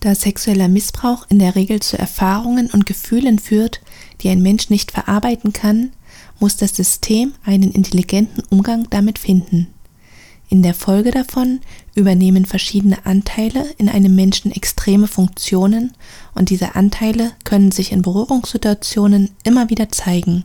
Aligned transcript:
Da 0.00 0.14
sexueller 0.14 0.68
Missbrauch 0.68 1.26
in 1.28 1.38
der 1.38 1.56
Regel 1.56 1.80
zu 1.80 1.98
Erfahrungen 1.98 2.70
und 2.70 2.86
Gefühlen 2.86 3.38
führt, 3.38 3.80
die 4.20 4.28
ein 4.28 4.42
Mensch 4.42 4.70
nicht 4.70 4.92
verarbeiten 4.92 5.52
kann, 5.52 5.90
muss 6.38 6.56
das 6.56 6.76
System 6.76 7.32
einen 7.44 7.72
intelligenten 7.72 8.42
Umgang 8.50 8.88
damit 8.90 9.18
finden. 9.18 9.68
In 10.48 10.62
der 10.62 10.74
Folge 10.74 11.10
davon 11.10 11.60
übernehmen 11.94 12.44
verschiedene 12.44 13.04
Anteile 13.04 13.66
in 13.78 13.88
einem 13.88 14.14
Menschen 14.14 14.52
extreme 14.52 15.08
Funktionen 15.08 15.92
und 16.34 16.50
diese 16.50 16.76
Anteile 16.76 17.32
können 17.42 17.72
sich 17.72 17.90
in 17.90 18.02
Berührungssituationen 18.02 19.30
immer 19.42 19.70
wieder 19.70 19.88
zeigen. 19.88 20.44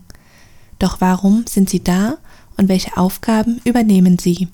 Doch 0.79 1.01
warum 1.01 1.45
sind 1.47 1.69
sie 1.69 1.83
da 1.83 2.17
und 2.57 2.67
welche 2.67 2.97
Aufgaben 2.97 3.61
übernehmen 3.63 4.17
sie? 4.17 4.47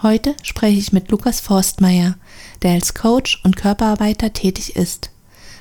Heute 0.00 0.36
spreche 0.44 0.78
ich 0.78 0.92
mit 0.92 1.10
Lukas 1.10 1.40
Forstmeier, 1.40 2.14
der 2.62 2.74
als 2.74 2.94
Coach 2.94 3.40
und 3.42 3.56
Körperarbeiter 3.56 4.32
tätig 4.32 4.76
ist. 4.76 5.10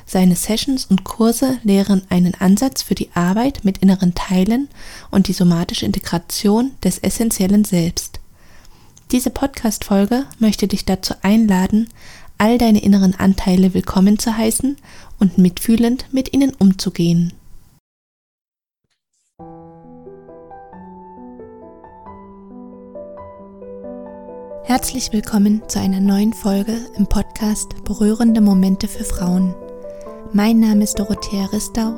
Seine 0.05 0.35
Sessions 0.35 0.85
und 0.85 1.03
Kurse 1.03 1.57
lehren 1.63 2.03
einen 2.09 2.35
Ansatz 2.35 2.83
für 2.83 2.93
die 2.93 3.09
Arbeit 3.15 3.65
mit 3.65 3.79
inneren 3.79 4.13
Teilen 4.13 4.69
und 5.09 5.27
die 5.27 5.33
somatische 5.33 5.87
Integration 5.87 6.71
des 6.83 6.99
essentiellen 6.99 7.65
Selbst. 7.65 8.19
Diese 9.11 9.31
Podcast-Folge 9.31 10.25
möchte 10.37 10.67
dich 10.67 10.85
dazu 10.85 11.15
einladen, 11.23 11.89
all 12.37 12.59
deine 12.59 12.83
inneren 12.83 13.15
Anteile 13.15 13.73
willkommen 13.73 14.19
zu 14.19 14.37
heißen 14.37 14.77
und 15.17 15.39
mitfühlend 15.39 16.05
mit 16.13 16.31
ihnen 16.33 16.53
umzugehen. 16.53 17.33
Herzlich 24.67 25.13
willkommen 25.13 25.61
zu 25.69 25.79
einer 25.79 26.01
neuen 26.01 26.33
Folge 26.33 26.73
im 26.97 27.07
Podcast 27.07 27.85
Berührende 27.85 28.41
Momente 28.41 28.89
für 28.89 29.05
Frauen. 29.05 29.55
Mein 30.33 30.59
Name 30.59 30.83
ist 30.83 30.99
Dorothea 30.99 31.45
Ristau 31.45 31.93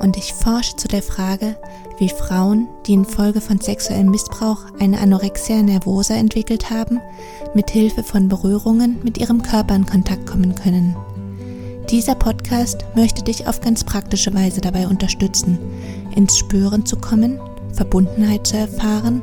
und 0.00 0.16
ich 0.16 0.32
forsche 0.32 0.74
zu 0.74 0.88
der 0.88 1.02
Frage, 1.02 1.54
wie 1.98 2.08
Frauen, 2.08 2.66
die 2.86 2.94
infolge 2.94 3.42
von 3.42 3.60
sexuellem 3.60 4.10
Missbrauch 4.10 4.60
eine 4.80 5.00
Anorexia 5.00 5.62
nervosa 5.62 6.14
entwickelt 6.14 6.70
haben, 6.70 6.98
mit 7.52 7.70
Hilfe 7.70 8.02
von 8.02 8.26
Berührungen 8.26 9.02
mit 9.04 9.18
ihrem 9.18 9.42
Körper 9.42 9.76
in 9.76 9.84
Kontakt 9.84 10.26
kommen 10.26 10.54
können. 10.54 10.96
Dieser 11.90 12.14
Podcast 12.14 12.86
möchte 12.94 13.22
dich 13.22 13.46
auf 13.46 13.60
ganz 13.60 13.84
praktische 13.84 14.32
Weise 14.32 14.62
dabei 14.62 14.88
unterstützen, 14.88 15.58
ins 16.16 16.38
Spüren 16.38 16.86
zu 16.86 16.96
kommen, 16.96 17.38
Verbundenheit 17.74 18.46
zu 18.46 18.56
erfahren 18.56 19.22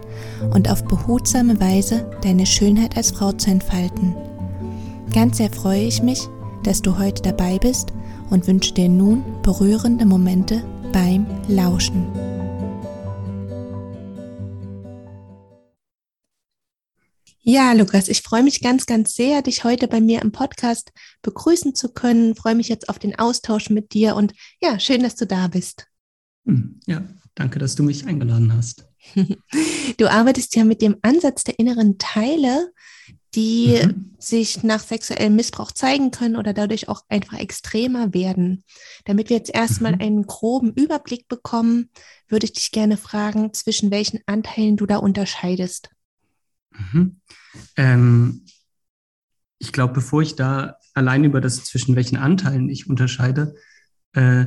und 0.54 0.70
auf 0.70 0.84
behutsame 0.86 1.60
Weise 1.60 2.10
deine 2.22 2.46
Schönheit 2.46 2.98
als 2.98 3.12
Frau 3.12 3.32
zu 3.32 3.50
entfalten. 3.50 4.16
Ganz 5.14 5.38
sehr 5.38 5.50
freue 5.50 5.84
ich 5.84 6.02
mich, 6.02 6.28
dass 6.64 6.82
du 6.82 6.98
heute 6.98 7.22
dabei 7.22 7.58
bist 7.58 7.92
und 8.30 8.48
wünsche 8.48 8.74
dir 8.74 8.90
nun 8.90 9.24
berührende 9.42 10.06
Momente 10.06 10.64
beim 10.92 11.26
Lauschen. 11.48 12.08
Ja, 17.44 17.74
Lukas, 17.74 18.08
ich 18.08 18.22
freue 18.22 18.44
mich 18.44 18.62
ganz, 18.62 18.86
ganz 18.86 19.16
sehr, 19.16 19.42
dich 19.42 19.64
heute 19.64 19.88
bei 19.88 20.00
mir 20.00 20.22
im 20.22 20.32
Podcast 20.32 20.92
begrüßen 21.24 21.74
zu 21.74 21.92
können. 21.92 22.32
Ich 22.32 22.40
freue 22.40 22.54
mich 22.54 22.70
jetzt 22.70 22.88
auf 22.88 23.00
den 23.00 23.18
Austausch 23.18 23.72
mit 23.72 23.94
dir 23.94 24.16
und 24.16 24.34
ja, 24.62 24.80
schön, 24.80 25.02
dass 25.02 25.16
du 25.16 25.26
da 25.26 25.48
bist. 25.48 25.88
Hm, 26.46 26.80
ja, 26.86 27.04
danke, 27.36 27.60
dass 27.60 27.76
du 27.76 27.84
mich 27.84 28.06
eingeladen 28.06 28.54
hast. 28.54 28.88
Du 29.98 30.10
arbeitest 30.10 30.56
ja 30.56 30.64
mit 30.64 30.82
dem 30.82 30.98
Ansatz 31.02 31.44
der 31.44 31.60
inneren 31.60 31.98
Teile 31.98 32.72
die 33.36 33.80
mhm. 33.82 34.12
sich 34.20 34.64
nach 34.64 34.82
sexuellem 34.82 35.36
Missbrauch 35.36 35.72
zeigen 35.72 36.12
können 36.12 36.36
oder 36.36 36.54
dadurch 36.54 36.90
auch 36.90 37.04
einfach 37.08 37.40
extremer 37.40 38.14
werden. 38.14 38.64
Damit 39.06 39.30
wir 39.30 39.38
jetzt 39.38 39.54
erstmal 39.54 39.94
mhm. 39.94 40.02
einen 40.02 40.28
groben 40.28 40.74
Überblick 40.74 41.28
bekommen, 41.28 41.90
würde 42.28 42.46
ich 42.46 42.54
dich 42.54 42.72
gerne 42.72 42.98
fragen, 42.98 43.54
zwischen 43.54 43.90
welchen 43.90 44.20
Anteilen 44.26 44.76
du 44.76 44.86
da 44.86 44.98
unterscheidest. 44.98 45.90
Mhm. 46.72 47.22
Ähm, 47.78 48.46
ich 49.60 49.72
glaube, 49.72 49.94
bevor 49.94 50.22
ich 50.22 50.36
da 50.36 50.76
allein 50.94 51.24
über 51.24 51.40
das, 51.40 51.64
zwischen 51.64 51.96
welchen 51.96 52.18
Anteilen 52.18 52.68
ich 52.68 52.90
unterscheide, 52.90 53.56
äh, 54.14 54.46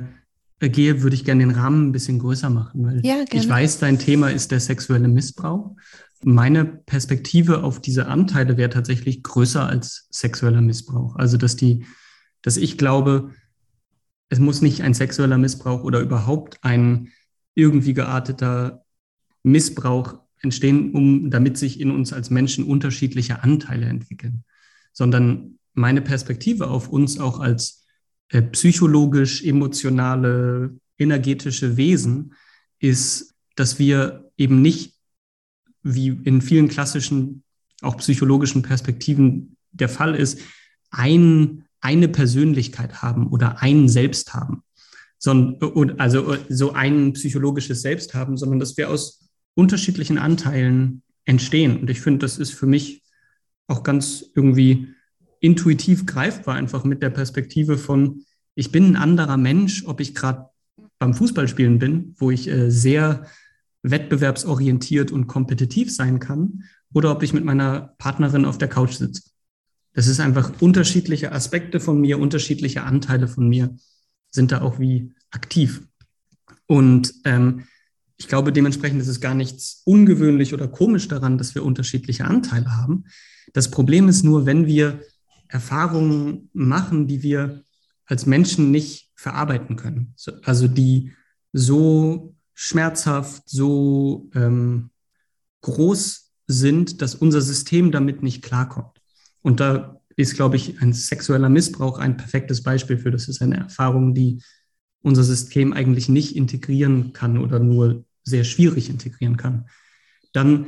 gehe, 0.60 1.02
würde 1.02 1.14
ich 1.14 1.24
gerne 1.24 1.44
den 1.44 1.54
Rahmen 1.54 1.88
ein 1.88 1.92
bisschen 1.92 2.18
größer 2.18 2.48
machen, 2.48 2.84
weil 2.84 3.04
ja, 3.04 3.24
ich 3.30 3.48
weiß, 3.48 3.80
dein 3.80 3.98
Thema 3.98 4.30
ist 4.30 4.50
der 4.50 4.60
sexuelle 4.60 5.08
Missbrauch 5.08 5.74
meine 6.24 6.64
Perspektive 6.64 7.62
auf 7.62 7.80
diese 7.80 8.06
Anteile 8.06 8.56
wäre 8.56 8.70
tatsächlich 8.70 9.22
größer 9.22 9.66
als 9.66 10.08
sexueller 10.10 10.60
Missbrauch. 10.60 11.16
Also, 11.16 11.36
dass 11.36 11.56
die, 11.56 11.84
dass 12.42 12.56
ich 12.56 12.78
glaube, 12.78 13.32
es 14.30 14.38
muss 14.38 14.62
nicht 14.62 14.82
ein 14.82 14.94
sexueller 14.94 15.38
Missbrauch 15.38 15.84
oder 15.84 16.00
überhaupt 16.00 16.58
ein 16.62 17.08
irgendwie 17.54 17.94
gearteter 17.94 18.84
Missbrauch 19.42 20.18
entstehen, 20.40 20.92
um, 20.92 21.30
damit 21.30 21.58
sich 21.58 21.80
in 21.80 21.90
uns 21.90 22.12
als 22.12 22.30
Menschen 22.30 22.64
unterschiedliche 22.64 23.42
Anteile 23.42 23.86
entwickeln, 23.86 24.44
sondern 24.92 25.58
meine 25.74 26.00
Perspektive 26.00 26.68
auf 26.68 26.88
uns 26.88 27.18
auch 27.18 27.38
als 27.38 27.83
äh, 28.30 28.42
psychologisch, 28.42 29.44
emotionale, 29.44 30.76
energetische 30.98 31.76
Wesen 31.76 32.34
ist, 32.78 33.34
dass 33.56 33.78
wir 33.78 34.30
eben 34.36 34.62
nicht 34.62 34.94
wie 35.82 36.08
in 36.08 36.40
vielen 36.40 36.68
klassischen, 36.68 37.42
auch 37.82 37.96
psychologischen 37.98 38.62
Perspektiven 38.62 39.56
der 39.72 39.88
Fall 39.88 40.14
ist, 40.14 40.40
ein, 40.90 41.64
eine 41.80 42.08
Persönlichkeit 42.08 43.02
haben 43.02 43.28
oder 43.28 43.62
ein 43.62 43.88
Selbst 43.88 44.34
haben. 44.34 44.62
Sondern, 45.18 45.98
also 45.98 46.36
so 46.48 46.72
ein 46.72 47.12
psychologisches 47.14 47.82
Selbst 47.82 48.14
haben, 48.14 48.36
sondern 48.36 48.58
dass 48.58 48.76
wir 48.76 48.90
aus 48.90 49.28
unterschiedlichen 49.54 50.18
Anteilen 50.18 51.02
entstehen. 51.24 51.78
Und 51.80 51.90
ich 51.90 52.00
finde, 52.00 52.20
das 52.20 52.38
ist 52.38 52.52
für 52.52 52.66
mich 52.66 53.02
auch 53.66 53.82
ganz 53.82 54.24
irgendwie 54.34 54.93
intuitiv 55.44 56.06
greifbar, 56.06 56.54
einfach 56.54 56.84
mit 56.84 57.02
der 57.02 57.10
Perspektive 57.10 57.76
von, 57.76 58.24
ich 58.54 58.72
bin 58.72 58.92
ein 58.92 58.96
anderer 58.96 59.36
Mensch, 59.36 59.84
ob 59.84 60.00
ich 60.00 60.14
gerade 60.14 60.48
beim 60.98 61.12
Fußballspielen 61.12 61.78
bin, 61.78 62.14
wo 62.16 62.30
ich 62.30 62.48
äh, 62.48 62.70
sehr 62.70 63.26
wettbewerbsorientiert 63.82 65.12
und 65.12 65.26
kompetitiv 65.26 65.94
sein 65.94 66.18
kann 66.18 66.64
oder 66.94 67.10
ob 67.10 67.22
ich 67.22 67.34
mit 67.34 67.44
meiner 67.44 67.94
Partnerin 67.98 68.46
auf 68.46 68.56
der 68.56 68.68
Couch 68.68 68.94
sitze. 68.94 69.22
Das 69.92 70.06
ist 70.06 70.18
einfach 70.18 70.62
unterschiedliche 70.62 71.30
Aspekte 71.32 71.78
von 71.78 72.00
mir, 72.00 72.18
unterschiedliche 72.18 72.84
Anteile 72.84 73.28
von 73.28 73.46
mir 73.46 73.76
sind 74.30 74.50
da 74.50 74.62
auch 74.62 74.80
wie 74.80 75.12
aktiv. 75.30 75.82
Und 76.66 77.12
ähm, 77.26 77.64
ich 78.16 78.28
glaube, 78.28 78.50
dementsprechend 78.50 79.02
ist 79.02 79.08
es 79.08 79.20
gar 79.20 79.34
nichts 79.34 79.82
ungewöhnlich 79.84 80.54
oder 80.54 80.68
komisch 80.68 81.06
daran, 81.06 81.36
dass 81.36 81.54
wir 81.54 81.64
unterschiedliche 81.64 82.24
Anteile 82.24 82.78
haben. 82.78 83.04
Das 83.52 83.70
Problem 83.70 84.08
ist 84.08 84.24
nur, 84.24 84.46
wenn 84.46 84.66
wir 84.66 85.00
Erfahrungen 85.54 86.50
machen, 86.52 87.06
die 87.06 87.22
wir 87.22 87.62
als 88.06 88.26
Menschen 88.26 88.72
nicht 88.72 89.12
verarbeiten 89.14 89.76
können. 89.76 90.14
Also 90.42 90.66
die 90.66 91.12
so 91.52 92.34
schmerzhaft, 92.54 93.48
so 93.48 94.28
ähm, 94.34 94.90
groß 95.62 96.32
sind, 96.48 97.00
dass 97.00 97.14
unser 97.14 97.40
System 97.40 97.92
damit 97.92 98.20
nicht 98.22 98.42
klarkommt. 98.42 99.00
Und 99.42 99.60
da 99.60 100.00
ist, 100.16 100.34
glaube 100.34 100.56
ich, 100.56 100.82
ein 100.82 100.92
sexueller 100.92 101.48
Missbrauch 101.48 101.98
ein 101.98 102.16
perfektes 102.16 102.64
Beispiel 102.64 102.98
für. 102.98 103.12
Das 103.12 103.28
ist 103.28 103.40
eine 103.40 103.56
Erfahrung, 103.56 104.12
die 104.12 104.42
unser 105.02 105.22
System 105.22 105.72
eigentlich 105.72 106.08
nicht 106.08 106.34
integrieren 106.34 107.12
kann 107.12 107.38
oder 107.38 107.60
nur 107.60 108.04
sehr 108.24 108.42
schwierig 108.42 108.90
integrieren 108.90 109.36
kann. 109.36 109.68
Dann 110.32 110.66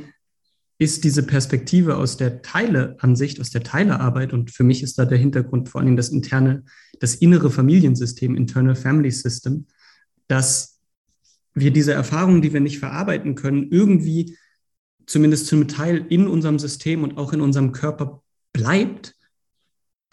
ist 0.79 1.03
diese 1.03 1.23
Perspektive 1.23 1.97
aus 1.97 2.17
der 2.17 2.41
Teileansicht, 2.41 3.39
aus 3.41 3.49
der 3.49 3.63
Teilearbeit, 3.63 4.31
und 4.31 4.51
für 4.51 4.63
mich 4.63 4.83
ist 4.83 4.97
da 4.99 5.05
der 5.05 5.17
Hintergrund 5.17 5.69
vor 5.69 5.81
allem 5.81 5.95
das 5.95 6.09
interne, 6.09 6.63
das 6.99 7.15
innere 7.15 7.49
Familiensystem, 7.49 8.35
Internal 8.35 8.75
Family 8.75 9.11
System, 9.11 9.65
dass 10.27 10.79
wir 11.55 11.71
diese 11.71 11.93
Erfahrungen, 11.93 12.41
die 12.41 12.53
wir 12.53 12.59
nicht 12.59 12.79
verarbeiten 12.79 13.33
können, 13.33 13.71
irgendwie 13.71 14.37
zumindest 15.07 15.47
zum 15.47 15.67
Teil 15.67 16.05
in 16.09 16.27
unserem 16.27 16.59
System 16.59 17.03
und 17.03 17.17
auch 17.17 17.33
in 17.33 17.41
unserem 17.41 17.71
Körper 17.71 18.21
bleibt. 18.53 19.15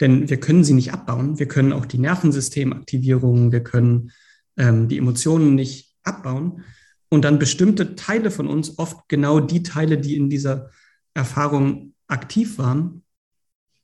Denn 0.01 0.29
wir 0.29 0.39
können 0.39 0.63
sie 0.63 0.73
nicht 0.73 0.93
abbauen. 0.93 1.37
Wir 1.37 1.47
können 1.47 1.73
auch 1.73 1.85
die 1.85 1.99
Nervensystemaktivierungen, 1.99 3.51
wir 3.51 3.63
können 3.63 4.11
ähm, 4.57 4.87
die 4.87 4.97
Emotionen 4.97 5.53
nicht 5.53 5.95
abbauen. 6.03 6.63
Und 7.09 7.23
dann 7.23 7.39
bestimmte 7.39 7.95
Teile 7.95 8.31
von 8.31 8.47
uns, 8.47 8.77
oft 8.77 9.07
genau 9.07 9.39
die 9.39 9.63
Teile, 9.63 9.97
die 9.97 10.15
in 10.15 10.29
dieser 10.29 10.69
Erfahrung 11.13 11.93
aktiv 12.07 12.57
waren, 12.57 13.03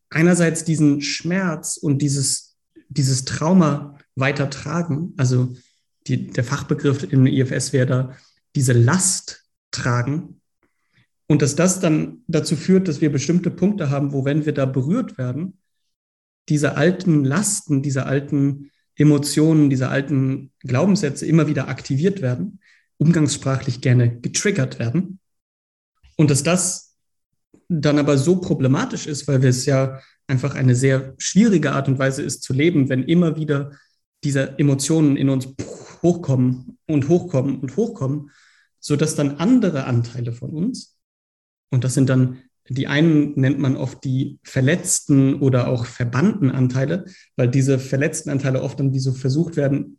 einerseits 0.10 0.64
diesen 0.64 1.02
Schmerz 1.02 1.78
und 1.78 2.02
dieses, 2.02 2.58
dieses 2.90 3.26
Trauma 3.26 3.98
weitertragen. 4.16 5.14
Also 5.18 5.56
die, 6.08 6.28
der 6.28 6.44
Fachbegriff 6.44 7.04
im 7.12 7.26
IFS 7.26 7.74
wäre 7.74 7.88
da 7.88 8.18
diese 8.56 8.74
Last 8.74 9.46
tragen. 9.72 10.42
Und 11.28 11.42
dass 11.42 11.56
das 11.56 11.80
dann 11.80 12.24
dazu 12.28 12.58
führt, 12.58 12.88
dass 12.88 13.00
wir 13.00 13.12
bestimmte 13.12 13.50
Punkte 13.52 13.90
haben, 13.90 14.12
wo 14.12 14.26
wenn 14.26 14.46
wir 14.46 14.54
da 14.54 14.66
berührt 14.66 15.18
werden, 15.18 15.58
diese 16.50 16.76
alten 16.76 17.24
Lasten, 17.24 17.82
diese 17.82 18.06
alten 18.06 18.72
Emotionen, 18.96 19.70
diese 19.70 19.88
alten 19.88 20.52
Glaubenssätze 20.60 21.26
immer 21.26 21.48
wieder 21.48 21.70
aktiviert 21.70 22.22
werden, 22.22 22.60
umgangssprachlich 23.02 23.82
gerne 23.82 24.20
getriggert 24.20 24.78
werden. 24.78 25.20
Und 26.18 26.30
dass 26.30 26.44
das 26.44 26.96
dann 27.68 27.98
aber 27.98 28.18
so 28.20 28.40
problematisch 28.40 29.08
ist, 29.08 29.28
weil 29.28 29.44
es 29.44 29.66
ja 29.66 30.00
einfach 30.28 30.54
eine 30.54 30.76
sehr 30.76 31.16
schwierige 31.18 31.72
Art 31.72 31.88
und 31.88 31.98
Weise 31.98 32.22
ist 32.22 32.44
zu 32.44 32.54
leben, 32.54 32.90
wenn 32.90 33.04
immer 33.04 33.38
wieder 33.38 33.72
diese 34.24 34.60
Emotionen 34.60 35.18
in 35.18 35.30
uns 35.30 35.48
hochkommen 36.04 36.78
und 36.86 37.10
hochkommen 37.10 37.60
und 37.60 37.76
hochkommen, 37.76 38.30
sodass 38.80 39.16
dann 39.16 39.38
andere 39.38 39.86
Anteile 39.86 40.32
von 40.32 40.52
uns, 40.52 40.96
und 41.72 41.84
das 41.84 41.96
sind 41.96 42.08
dann 42.08 42.44
die 42.70 42.88
einen 42.88 43.34
nennt 43.34 43.60
man 43.60 43.76
oft 43.76 44.04
die 44.04 44.40
verletzten 44.44 45.42
oder 45.42 45.68
auch 45.68 45.86
verbannten 45.86 46.52
Anteile, 46.52 47.06
weil 47.36 47.50
diese 47.50 47.80
verletzten 47.80 48.30
Anteile 48.30 48.62
oft 48.62 48.80
dann 48.80 48.94
wie 48.94 49.00
so 49.00 49.12
versucht 49.12 49.56
werden, 49.56 49.98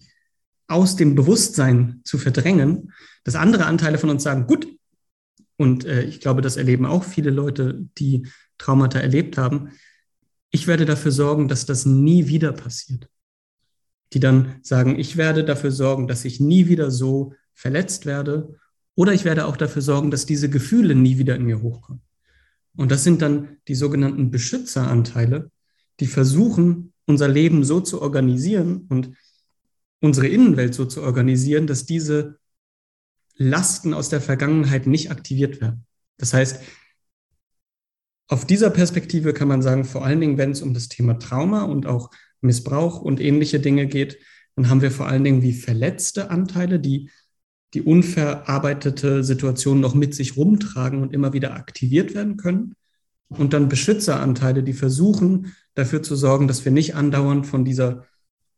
aus 0.73 0.97
dem 0.97 1.15
Bewusstsein 1.15 2.01
zu 2.05 2.19
verdrängen, 2.19 2.93
dass 3.25 3.35
andere 3.35 3.67
Anteile 3.67 3.99
von 3.99 4.11
uns 4.11 4.23
sagen, 4.23 4.47
gut, 4.47 4.67
und 5.57 5.85
äh, 5.85 6.03
ich 6.03 6.21
glaube, 6.21 6.43
das 6.43 6.57
erleben 6.57 6.87
auch 6.87 7.05
viele 7.05 7.31
Leute, 7.31 7.87
die 7.99 8.27
Traumata 8.59 8.99
erlebt 8.99 9.39
haben, 9.39 9.71
ich 10.51 10.67
werde 10.67 10.85
dafür 10.85 11.13
sorgen, 11.13 11.49
dass 11.49 11.67
das 11.67 11.87
nie 11.87 12.29
wieder 12.29 12.53
passiert. 12.53 13.09
Die 14.13 14.21
dann 14.21 14.57
sagen, 14.63 14.99
ich 14.99 15.17
werde 15.17 15.45
dafür 15.45 15.71
sorgen, 15.71 16.07
dass 16.07 16.25
ich 16.25 16.41
nie 16.41 16.69
wieder 16.69 16.91
so 16.91 17.33
verletzt 17.55 18.05
werde 18.05 18.59
oder 18.95 19.13
ich 19.15 19.25
werde 19.25 19.47
auch 19.47 19.57
dafür 19.57 19.83
sorgen, 19.83 20.11
dass 20.11 20.27
diese 20.27 20.51
Gefühle 20.51 20.95
nie 20.95 21.17
wieder 21.19 21.35
in 21.37 21.45
mir 21.45 21.63
hochkommen. 21.63 22.03
Und 22.77 22.91
das 22.91 23.05
sind 23.05 23.23
dann 23.23 23.57
die 23.69 23.75
sogenannten 23.75 24.31
Beschützeranteile, 24.31 25.51
die 26.01 26.07
versuchen, 26.07 26.93
unser 27.07 27.29
Leben 27.29 27.65
so 27.65 27.81
zu 27.81 28.03
organisieren 28.03 28.87
und 28.89 29.15
unsere 30.03 30.27
Innenwelt 30.27 30.75
so 30.75 30.85
zu 30.85 31.03
organisieren, 31.03 31.67
dass 31.67 31.87
diese 31.87 32.39
Lasten 33.37 33.95
aus 33.95 34.09
der 34.09 34.21
Vergangenheit 34.21 34.87
nicht 34.87 35.11
aktiviert 35.11 35.61
werden. 35.61 35.87
Das 36.19 36.35
heißt, 36.35 36.61
auf 38.29 38.47
dieser 38.47 38.71
Perspektive 38.71 39.33
kann 39.33 39.49
man 39.49 39.63
sagen, 39.63 39.85
vor 39.85 40.05
allen 40.05 40.21
Dingen, 40.21 40.39
wenn 40.39 40.51
es 40.51 40.63
um 40.63 40.75
das 40.75 40.89
Thema 40.89 41.19
Trauma 41.19 41.63
und 41.63 41.87
auch 41.87 42.11
Missbrauch 42.41 43.01
und 43.01 43.21
ähnliche 43.21 43.61
Dinge 43.61 43.87
geht, 43.87 44.19
dann 44.57 44.69
haben 44.69 44.83
wir 44.83 44.91
vor 44.91 45.07
allen 45.07 45.25
Dingen 45.25 45.43
wie 45.43 45.53
verletzte 45.53 46.31
Anteile, 46.31 46.79
die 46.79 47.11
die 47.75 47.83
unverarbeitete 47.83 49.25
Situation 49.25 49.81
noch 49.81 49.95
mit 49.95 50.15
sich 50.15 50.37
rumtragen 50.37 51.01
und 51.01 51.15
immer 51.15 51.33
wieder 51.33 51.55
aktiviert 51.55 52.15
werden 52.15 52.37
können. 52.37 52.75
Und 53.29 53.55
dann 53.55 53.71
Beschützeranteile, 53.71 54.63
die 54.63 54.75
versuchen, 54.75 55.55
dafür 55.75 56.03
zu 56.03 56.17
sorgen, 56.17 56.49
dass 56.49 56.67
wir 56.67 56.73
nicht 56.73 56.95
andauernd 56.95 57.47
von 57.47 57.65
dieser, 57.65 58.05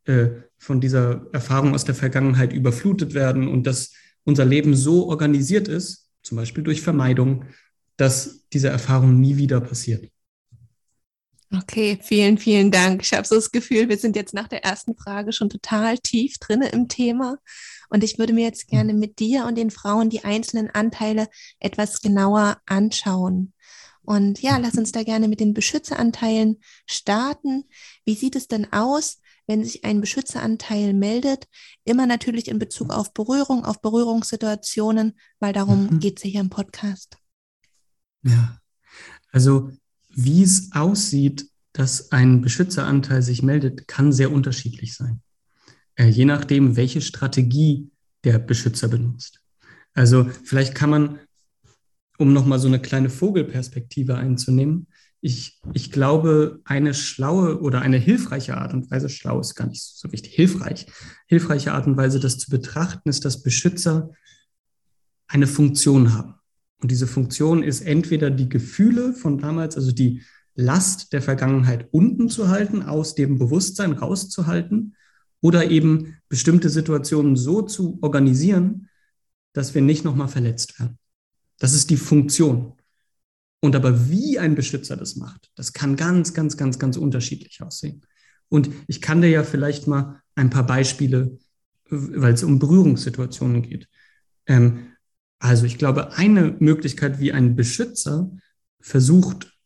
äh, 0.03 0.31
von 0.65 0.81
dieser 0.81 1.27
Erfahrung 1.31 1.75
aus 1.75 1.85
der 1.85 1.93
Vergangenheit 1.93 2.51
überflutet 2.51 3.13
werden 3.13 3.47
und 3.47 3.67
dass 3.67 3.91
unser 4.23 4.45
Leben 4.45 4.75
so 4.75 5.07
organisiert 5.07 5.67
ist, 5.67 6.09
zum 6.23 6.37
Beispiel 6.37 6.63
durch 6.63 6.81
Vermeidung, 6.81 7.45
dass 7.97 8.47
diese 8.51 8.69
Erfahrung 8.69 9.19
nie 9.19 9.37
wieder 9.37 9.61
passiert. 9.61 10.09
Okay, 11.55 11.99
vielen, 12.01 12.39
vielen 12.39 12.71
Dank. 12.71 13.03
Ich 13.03 13.13
habe 13.13 13.27
so 13.27 13.35
das 13.35 13.51
Gefühl, 13.51 13.87
wir 13.87 13.97
sind 13.97 14.15
jetzt 14.15 14.33
nach 14.33 14.47
der 14.47 14.65
ersten 14.65 14.95
Frage 14.97 15.31
schon 15.31 15.49
total 15.49 15.99
tief 15.99 16.39
drin 16.39 16.63
im 16.63 16.87
Thema. 16.87 17.37
Und 17.89 18.03
ich 18.03 18.17
würde 18.17 18.33
mir 18.33 18.43
jetzt 18.43 18.63
hm. 18.63 18.69
gerne 18.71 18.93
mit 18.95 19.19
dir 19.19 19.45
und 19.45 19.55
den 19.55 19.69
Frauen 19.69 20.09
die 20.09 20.23
einzelnen 20.23 20.71
Anteile 20.71 21.27
etwas 21.59 22.01
genauer 22.01 22.57
anschauen. 22.65 23.53
Und 24.01 24.41
ja, 24.41 24.57
lass 24.57 24.75
uns 24.75 24.91
da 24.91 25.03
gerne 25.03 25.27
mit 25.27 25.39
den 25.39 25.53
Beschützeranteilen 25.53 26.57
starten. 26.87 27.65
Wie 28.03 28.15
sieht 28.15 28.35
es 28.35 28.47
denn 28.47 28.73
aus, 28.73 29.19
wenn 29.47 29.63
sich 29.63 29.83
ein 29.83 30.01
Beschützeranteil 30.01 30.93
meldet? 30.93 31.47
Immer 31.83 32.05
natürlich 32.05 32.47
in 32.47 32.59
Bezug 32.59 32.91
auf 32.91 33.13
Berührung, 33.13 33.65
auf 33.65 33.81
Berührungssituationen, 33.81 35.13
weil 35.39 35.53
darum 35.53 35.87
mhm. 35.87 35.99
geht 35.99 36.17
es 36.17 36.29
hier 36.29 36.41
im 36.41 36.49
Podcast. 36.49 37.17
Ja, 38.23 38.59
also 39.31 39.71
wie 40.09 40.43
es 40.43 40.71
aussieht, 40.71 41.49
dass 41.73 42.11
ein 42.11 42.41
Beschützeranteil 42.41 43.21
sich 43.21 43.43
meldet, 43.43 43.87
kann 43.87 44.13
sehr 44.13 44.31
unterschiedlich 44.31 44.95
sein. 44.95 45.21
Äh, 45.95 46.07
je 46.07 46.25
nachdem, 46.25 46.75
welche 46.75 47.01
Strategie 47.01 47.91
der 48.23 48.39
Beschützer 48.39 48.87
benutzt. 48.87 49.41
Also 49.93 50.29
vielleicht 50.43 50.75
kann 50.75 50.89
man, 50.89 51.19
um 52.17 52.33
nochmal 52.33 52.59
so 52.59 52.67
eine 52.67 52.81
kleine 52.81 53.09
Vogelperspektive 53.09 54.15
einzunehmen, 54.15 54.87
ich, 55.25 55.59
ich 55.73 55.91
glaube, 55.91 56.59
eine 56.65 56.93
schlaue 56.93 57.59
oder 57.59 57.81
eine 57.81 57.97
hilfreiche 57.97 58.57
Art 58.57 58.75
und 58.75 58.91
Weise, 58.91 59.09
schlau 59.09 59.39
ist 59.39 59.55
gar 59.55 59.65
nicht 59.65 59.81
so 59.81 60.11
wichtig, 60.11 60.35
hilfreich, 60.35 60.85
hilfreiche 61.25 61.73
Art 61.73 61.87
und 61.87 61.97
Weise, 61.97 62.19
das 62.19 62.37
zu 62.37 62.51
betrachten, 62.51 63.09
ist, 63.09 63.25
dass 63.25 63.41
Beschützer 63.41 64.11
eine 65.27 65.47
Funktion 65.47 66.13
haben. 66.13 66.35
Und 66.79 66.91
diese 66.91 67.07
Funktion 67.07 67.63
ist 67.63 67.81
entweder 67.81 68.29
die 68.29 68.49
Gefühle 68.49 69.13
von 69.13 69.39
damals, 69.39 69.75
also 69.75 69.91
die 69.91 70.21
Last 70.53 71.11
der 71.11 71.23
Vergangenheit 71.23 71.87
unten 71.89 72.29
zu 72.29 72.49
halten, 72.49 72.83
aus 72.83 73.15
dem 73.15 73.39
Bewusstsein 73.39 73.93
rauszuhalten 73.93 74.95
oder 75.41 75.71
eben 75.71 76.17
bestimmte 76.29 76.69
Situationen 76.69 77.35
so 77.35 77.63
zu 77.63 77.97
organisieren, 78.03 78.89
dass 79.53 79.73
wir 79.73 79.81
nicht 79.81 80.05
nochmal 80.05 80.27
verletzt 80.27 80.79
werden. 80.79 80.99
Das 81.57 81.73
ist 81.73 81.89
die 81.89 81.97
Funktion. 81.97 82.73
Und 83.65 83.75
aber 83.75 84.11
wie 84.11 84.37
ein 84.37 84.53
Beschützer 84.53 84.95
das 84.95 85.15
macht, 85.15 85.49
das 85.55 85.73
kann 85.73 85.95
ganz, 85.95 86.35
ganz, 86.35 86.55
ganz, 86.55 86.77
ganz 86.77 86.97
unterschiedlich 86.97 87.63
aussehen. 87.63 88.05
Und 88.47 88.69
ich 88.85 89.01
kann 89.01 89.23
dir 89.23 89.29
ja 89.29 89.43
vielleicht 89.43 89.87
mal 89.87 90.21
ein 90.35 90.51
paar 90.51 90.67
Beispiele, 90.67 91.39
weil 91.89 92.35
es 92.35 92.43
um 92.43 92.59
Berührungssituationen 92.59 93.63
geht. 93.63 93.89
Ähm, 94.45 94.91
also 95.39 95.65
ich 95.65 95.79
glaube, 95.79 96.15
eine 96.15 96.55
Möglichkeit, 96.59 97.19
wie 97.19 97.31
ein 97.31 97.55
Beschützer 97.55 98.29
versucht, 98.79 99.57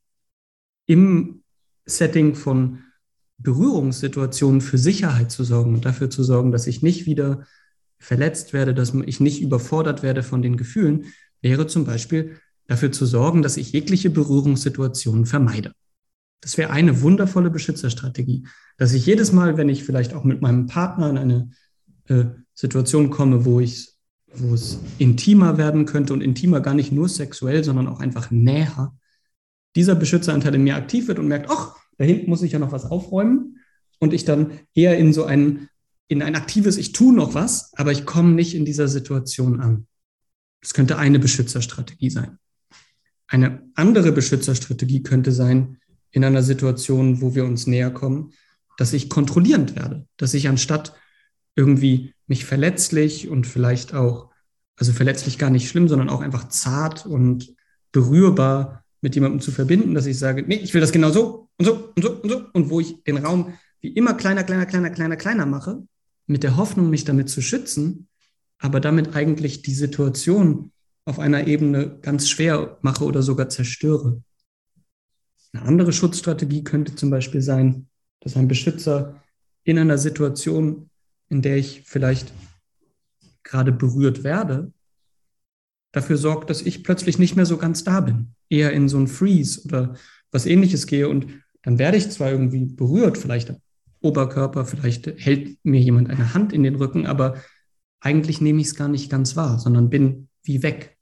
im 0.85 1.43
Setting 1.85 2.35
von 2.35 2.83
Berührungssituationen 3.37 4.61
für 4.61 4.77
Sicherheit 4.77 5.29
zu 5.29 5.43
sorgen 5.43 5.73
und 5.73 5.83
dafür 5.83 6.09
zu 6.09 6.23
sorgen, 6.23 6.53
dass 6.53 6.67
ich 6.67 6.81
nicht 6.81 7.05
wieder 7.05 7.45
verletzt 7.97 8.53
werde, 8.53 8.73
dass 8.73 8.93
ich 8.93 9.19
nicht 9.19 9.41
überfordert 9.41 10.03
werde 10.03 10.23
von 10.23 10.41
den 10.41 10.55
Gefühlen, 10.55 11.07
wäre 11.41 11.67
zum 11.67 11.83
Beispiel 11.83 12.37
dafür 12.69 12.91
zu 12.91 13.05
sorgen, 13.05 13.41
dass 13.41 13.57
ich 13.57 13.71
jegliche 13.71 14.09
Berührungssituationen 14.09 15.25
vermeide. 15.25 15.73
Das 16.39 16.57
wäre 16.57 16.69
eine 16.69 17.01
wundervolle 17.01 17.49
Beschützerstrategie, 17.49 18.47
dass 18.77 18.93
ich 18.93 19.05
jedes 19.05 19.33
Mal, 19.33 19.57
wenn 19.57 19.69
ich 19.69 19.83
vielleicht 19.83 20.13
auch 20.13 20.23
mit 20.23 20.41
meinem 20.41 20.67
Partner 20.67 21.09
in 21.09 21.17
eine 21.17 21.49
äh, 22.05 22.25
Situation 22.53 23.09
komme, 23.09 23.43
wo 23.43 23.59
ich 23.59 23.89
wo 24.35 24.53
es 24.53 24.79
intimer 24.99 25.57
werden 25.57 25.85
könnte 25.85 26.13
und 26.13 26.21
intimer 26.21 26.61
gar 26.61 26.75
nicht 26.75 26.91
nur 26.91 27.09
sexuell, 27.09 27.63
sondern 27.63 27.87
auch 27.87 27.99
einfach 27.99 28.29
näher, 28.29 28.95
dieser 29.75 29.95
Beschützeranteil 29.95 30.53
in 30.53 30.63
mir 30.63 30.75
aktiv 30.75 31.07
wird 31.07 31.17
und 31.17 31.27
merkt, 31.27 31.49
ach, 31.49 31.75
da 31.97 32.05
hinten 32.05 32.29
muss 32.29 32.43
ich 32.43 32.51
ja 32.51 32.59
noch 32.59 32.71
was 32.71 32.85
aufräumen 32.85 33.57
und 33.97 34.13
ich 34.13 34.25
dann 34.25 34.51
eher 34.75 34.99
in 34.99 35.13
so 35.13 35.23
ein, 35.23 35.67
in 36.07 36.21
ein 36.21 36.35
aktives, 36.35 36.77
ich 36.77 36.91
tue 36.91 37.13
noch 37.13 37.33
was, 37.33 37.73
aber 37.75 37.91
ich 37.91 38.05
komme 38.05 38.33
nicht 38.33 38.53
in 38.53 38.65
dieser 38.65 38.87
Situation 38.87 39.59
an. 39.59 39.87
Das 40.61 40.75
könnte 40.75 40.97
eine 40.97 41.17
Beschützerstrategie 41.17 42.11
sein. 42.11 42.37
Eine 43.29 43.61
andere 43.75 44.11
Beschützerstrategie 44.11 45.03
könnte 45.03 45.31
sein, 45.31 45.77
in 46.11 46.25
einer 46.25 46.41
Situation, 46.41 47.21
wo 47.21 47.35
wir 47.35 47.45
uns 47.45 47.67
näher 47.67 47.91
kommen, 47.91 48.33
dass 48.77 48.93
ich 48.93 49.09
kontrollierend 49.09 49.75
werde, 49.75 50.07
dass 50.17 50.33
ich 50.33 50.49
anstatt 50.49 50.95
irgendwie 51.55 52.15
mich 52.25 52.45
verletzlich 52.45 53.29
und 53.29 53.45
vielleicht 53.45 53.93
auch, 53.93 54.31
also 54.77 54.93
verletzlich 54.93 55.37
gar 55.37 55.51
nicht 55.51 55.69
schlimm, 55.69 55.87
sondern 55.87 56.09
auch 56.09 56.21
einfach 56.21 56.49
zart 56.49 57.05
und 57.05 57.53
berührbar 57.91 58.83
mit 59.01 59.13
jemandem 59.13 59.41
zu 59.41 59.51
verbinden, 59.51 59.93
dass 59.93 60.07
ich 60.07 60.17
sage, 60.17 60.43
nee, 60.47 60.55
ich 60.55 60.73
will 60.73 60.81
das 60.81 60.91
genau 60.91 61.11
so 61.11 61.49
und 61.57 61.65
so 61.65 61.91
und 61.95 62.01
so 62.01 62.11
und 62.21 62.29
so. 62.29 62.45
Und 62.53 62.69
wo 62.69 62.79
ich 62.79 63.03
den 63.03 63.17
Raum 63.17 63.53
wie 63.81 63.89
immer 63.89 64.15
kleiner, 64.15 64.43
kleiner, 64.43 64.65
kleiner, 64.65 64.89
kleiner, 64.89 65.17
kleiner 65.17 65.45
mache, 65.45 65.83
mit 66.25 66.43
der 66.43 66.57
Hoffnung, 66.57 66.89
mich 66.89 67.05
damit 67.05 67.29
zu 67.29 67.41
schützen, 67.41 68.07
aber 68.57 68.79
damit 68.79 69.15
eigentlich 69.15 69.61
die 69.61 69.73
Situation 69.73 70.71
auf 71.09 71.17
einer 71.17 71.47
Ebene 71.47 71.97
ganz 72.01 72.29
schwer 72.29 72.77
mache 72.81 73.03
oder 73.03 73.23
sogar 73.23 73.49
zerstöre. 73.49 74.21
Eine 75.51 75.63
andere 75.63 75.91
Schutzstrategie 75.91 76.63
könnte 76.63 76.95
zum 76.95 77.09
Beispiel 77.09 77.41
sein, 77.41 77.87
dass 78.19 78.37
ein 78.37 78.47
Beschützer 78.47 79.19
in 79.63 79.79
einer 79.79 79.97
Situation, 79.97 80.91
in 81.27 81.41
der 81.41 81.57
ich 81.57 81.83
vielleicht 81.85 82.31
gerade 83.41 83.71
berührt 83.71 84.23
werde, 84.23 84.71
dafür 85.91 86.17
sorgt, 86.17 86.51
dass 86.51 86.61
ich 86.61 86.83
plötzlich 86.83 87.17
nicht 87.17 87.35
mehr 87.35 87.47
so 87.47 87.57
ganz 87.57 87.83
da 87.83 88.01
bin, 88.01 88.35
eher 88.47 88.71
in 88.71 88.87
so 88.87 88.99
ein 88.99 89.07
Freeze 89.07 89.63
oder 89.65 89.95
was 90.31 90.45
ähnliches 90.45 90.85
gehe 90.85 91.09
und 91.09 91.25
dann 91.63 91.79
werde 91.79 91.97
ich 91.97 92.11
zwar 92.11 92.29
irgendwie 92.31 92.65
berührt, 92.65 93.17
vielleicht 93.17 93.53
Oberkörper, 94.01 94.63
vielleicht 94.63 95.07
hält 95.07 95.57
mir 95.63 95.81
jemand 95.81 96.11
eine 96.11 96.35
Hand 96.35 96.53
in 96.53 96.61
den 96.61 96.75
Rücken, 96.75 97.07
aber 97.07 97.41
eigentlich 97.99 98.39
nehme 98.41 98.61
ich 98.61 98.67
es 98.67 98.75
gar 98.75 98.87
nicht 98.87 99.09
ganz 99.09 99.35
wahr, 99.35 99.57
sondern 99.57 99.89
bin 99.89 100.29
wie 100.43 100.61
weg. 100.61 100.98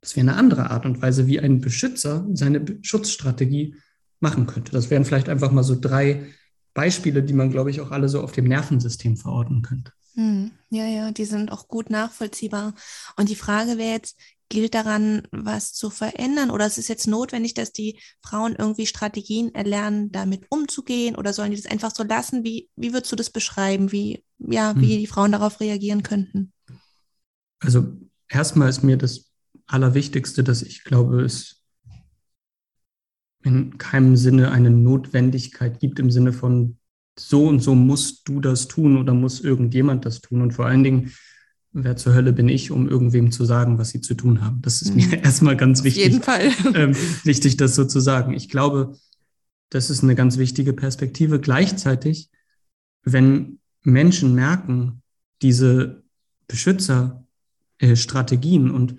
Das 0.00 0.16
wäre 0.16 0.28
eine 0.28 0.36
andere 0.36 0.70
Art 0.70 0.86
und 0.86 1.02
Weise, 1.02 1.26
wie 1.26 1.40
ein 1.40 1.60
Beschützer 1.60 2.26
seine 2.32 2.64
Schutzstrategie 2.82 3.74
machen 4.20 4.46
könnte. 4.46 4.72
Das 4.72 4.90
wären 4.90 5.04
vielleicht 5.04 5.28
einfach 5.28 5.50
mal 5.50 5.64
so 5.64 5.76
drei 5.78 6.26
Beispiele, 6.74 7.22
die 7.22 7.32
man, 7.32 7.50
glaube 7.50 7.70
ich, 7.70 7.80
auch 7.80 7.90
alle 7.90 8.08
so 8.08 8.22
auf 8.22 8.32
dem 8.32 8.46
Nervensystem 8.46 9.16
verorten 9.16 9.62
könnte. 9.62 9.92
Hm, 10.14 10.52
ja, 10.70 10.86
ja, 10.86 11.10
die 11.10 11.24
sind 11.24 11.52
auch 11.52 11.68
gut 11.68 11.90
nachvollziehbar. 11.90 12.74
Und 13.16 13.28
die 13.28 13.36
Frage 13.36 13.78
wäre 13.78 13.92
jetzt, 13.92 14.18
gilt 14.48 14.74
daran, 14.74 15.22
was 15.30 15.72
zu 15.72 15.90
verändern? 15.90 16.50
Oder 16.50 16.66
ist 16.66 16.78
es 16.78 16.88
jetzt 16.88 17.06
notwendig, 17.06 17.54
dass 17.54 17.72
die 17.72 17.98
Frauen 18.22 18.56
irgendwie 18.56 18.86
Strategien 18.86 19.54
erlernen, 19.54 20.10
damit 20.10 20.46
umzugehen? 20.50 21.16
Oder 21.16 21.32
sollen 21.32 21.50
die 21.50 21.56
das 21.60 21.70
einfach 21.70 21.94
so 21.94 22.02
lassen? 22.02 22.44
Wie, 22.44 22.68
wie 22.76 22.92
würdest 22.92 23.12
du 23.12 23.16
das 23.16 23.30
beschreiben? 23.30 23.92
Wie, 23.92 24.24
ja, 24.38 24.74
wie 24.76 24.94
hm. 24.94 24.98
die 25.00 25.06
Frauen 25.06 25.32
darauf 25.32 25.60
reagieren 25.60 26.02
könnten? 26.02 26.52
Also 27.60 27.86
erstmal 28.28 28.70
ist 28.70 28.82
mir 28.82 28.96
das 28.96 29.27
Allerwichtigste, 29.68 30.42
dass 30.42 30.62
ich 30.62 30.82
glaube, 30.82 31.22
es 31.22 31.62
in 33.44 33.78
keinem 33.78 34.16
Sinne 34.16 34.50
eine 34.50 34.70
Notwendigkeit 34.70 35.78
gibt 35.78 36.00
im 36.00 36.10
Sinne 36.10 36.32
von 36.32 36.78
so 37.18 37.46
und 37.46 37.60
so 37.60 37.74
musst 37.74 38.28
du 38.28 38.40
das 38.40 38.68
tun 38.68 38.96
oder 38.96 39.12
muss 39.14 39.40
irgendjemand 39.40 40.06
das 40.06 40.20
tun. 40.20 40.42
Und 40.42 40.52
vor 40.52 40.66
allen 40.66 40.84
Dingen, 40.84 41.12
wer 41.72 41.96
zur 41.96 42.14
Hölle 42.14 42.32
bin 42.32 42.48
ich, 42.48 42.70
um 42.70 42.88
irgendwem 42.88 43.32
zu 43.32 43.44
sagen, 43.44 43.78
was 43.78 43.90
sie 43.90 44.00
zu 44.00 44.14
tun 44.14 44.44
haben. 44.44 44.62
Das 44.62 44.80
ist 44.82 44.94
mhm. 44.94 45.08
mir 45.08 45.18
erstmal 45.24 45.56
ganz 45.56 45.82
wichtig. 45.84 46.04
Auf 46.04 46.10
jeden 46.10 46.22
Fall. 46.22 46.50
Ähm, 46.74 46.94
wichtig, 47.24 47.56
das 47.56 47.74
so 47.74 47.84
zu 47.84 47.98
sagen. 48.00 48.34
Ich 48.34 48.48
glaube, 48.48 48.96
das 49.70 49.90
ist 49.90 50.02
eine 50.02 50.14
ganz 50.14 50.38
wichtige 50.38 50.72
Perspektive. 50.72 51.40
Gleichzeitig, 51.40 52.30
wenn 53.02 53.58
Menschen 53.82 54.34
merken, 54.34 55.02
diese 55.42 56.02
Beschützerstrategien 56.46 58.70
und 58.70 58.96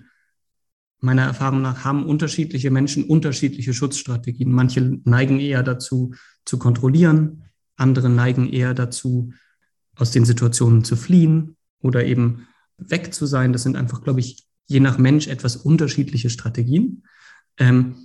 meiner 1.00 1.22
Erfahrung 1.22 1.62
nach 1.62 1.84
haben 1.84 2.04
unterschiedliche 2.04 2.70
Menschen 2.70 3.04
unterschiedliche 3.04 3.74
Schutzstrategien. 3.74 4.52
Manche 4.52 5.00
neigen 5.04 5.40
eher 5.40 5.62
dazu, 5.62 6.14
zu 6.44 6.58
kontrollieren, 6.58 7.44
andere 7.76 8.10
neigen 8.10 8.48
eher 8.48 8.74
dazu, 8.74 9.32
aus 9.96 10.10
den 10.10 10.24
Situationen 10.24 10.84
zu 10.84 10.96
fliehen 10.96 11.56
oder 11.80 12.04
eben 12.04 12.46
weg 12.76 13.14
zu 13.14 13.26
sein. 13.26 13.52
Das 13.52 13.62
sind 13.62 13.76
einfach, 13.76 14.02
glaube 14.02 14.20
ich, 14.20 14.46
je 14.66 14.80
nach 14.80 14.98
Mensch 14.98 15.26
etwas 15.28 15.56
unterschiedliche 15.56 16.30
Strategien. 16.30 17.04
Ähm, 17.58 17.96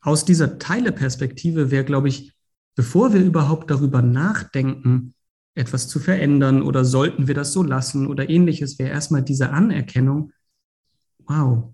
aus 0.00 0.24
dieser 0.24 0.58
Teileperspektive 0.58 1.70
wäre, 1.70 1.84
glaube 1.84 2.08
ich, 2.08 2.34
bevor 2.74 3.12
wir 3.12 3.20
überhaupt 3.22 3.70
darüber 3.70 4.02
nachdenken, 4.02 5.14
etwas 5.54 5.88
zu 5.88 6.00
verändern 6.00 6.62
oder 6.62 6.84
sollten 6.84 7.28
wir 7.28 7.34
das 7.34 7.52
so 7.52 7.62
lassen 7.62 8.06
oder 8.06 8.28
ähnliches, 8.28 8.78
wäre 8.78 8.90
erstmal 8.90 9.22
diese 9.22 9.50
Anerkennung, 9.50 10.32
wow, 11.26 11.72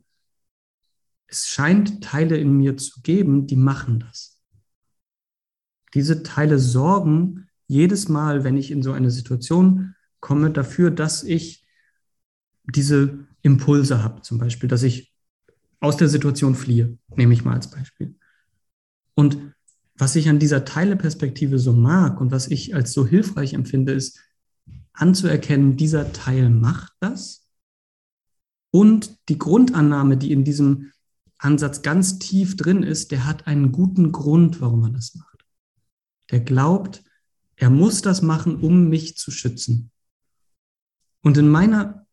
es 1.31 1.47
scheint 1.47 2.03
Teile 2.03 2.37
in 2.37 2.57
mir 2.57 2.77
zu 2.77 3.01
geben, 3.03 3.47
die 3.47 3.57
machen 3.57 4.01
das. 4.01 4.43
Diese 5.95 6.23
Teile 6.23 6.59
sorgen 6.59 7.49
jedes 7.67 8.09
Mal, 8.09 8.43
wenn 8.43 8.57
ich 8.57 8.71
in 8.71 8.83
so 8.83 8.93
eine 8.93 9.11
Situation 9.11 9.95
komme, 10.19 10.51
dafür, 10.51 10.91
dass 10.91 11.23
ich 11.23 11.65
diese 12.65 13.27
Impulse 13.43 14.03
habe, 14.03 14.23
zum 14.23 14.39
Beispiel, 14.39 14.69
dass 14.69 14.83
ich 14.83 15.15
aus 15.79 15.97
der 15.97 16.09
Situation 16.09 16.55
fliehe, 16.55 16.99
nehme 17.15 17.33
ich 17.33 17.45
mal 17.45 17.55
als 17.55 17.71
Beispiel. 17.71 18.17
Und 19.15 19.55
was 19.97 20.17
ich 20.17 20.29
an 20.29 20.39
dieser 20.39 20.65
Teileperspektive 20.65 21.59
so 21.59 21.73
mag 21.73 22.21
und 22.21 22.33
was 22.33 22.49
ich 22.49 22.75
als 22.75 22.93
so 22.93 23.07
hilfreich 23.07 23.55
empfinde, 23.55 23.93
ist 23.93 24.21
anzuerkennen, 24.93 25.77
dieser 25.77 26.13
Teil 26.13 26.51
macht 26.51 26.93
das. 27.01 27.49
Und 28.73 29.17
die 29.29 29.39
Grundannahme, 29.39 30.17
die 30.17 30.33
in 30.33 30.45
diesem 30.45 30.93
Ansatz 31.41 31.83
ganz 31.83 32.19
tief 32.19 32.57
drin 32.57 32.83
ist, 32.83 33.11
der 33.11 33.27
hat 33.27 33.47
einen 33.47 33.73
guten 33.73 34.13
Grund, 34.13 34.61
warum 34.61 34.85
er 34.85 34.91
das 34.91 35.15
macht. 35.15 35.45
Der 36.31 36.41
glaubt, 36.41 37.03
er 37.57 37.71
muss 37.71 38.03
das 38.03 38.23
machen, 38.23 38.57
um 38.57 38.89
mich 38.89 39.17
zu 39.17 39.31
schützen. 39.31 39.91
Und 41.23 41.37
in 41.39 41.49
meiner 41.49 42.07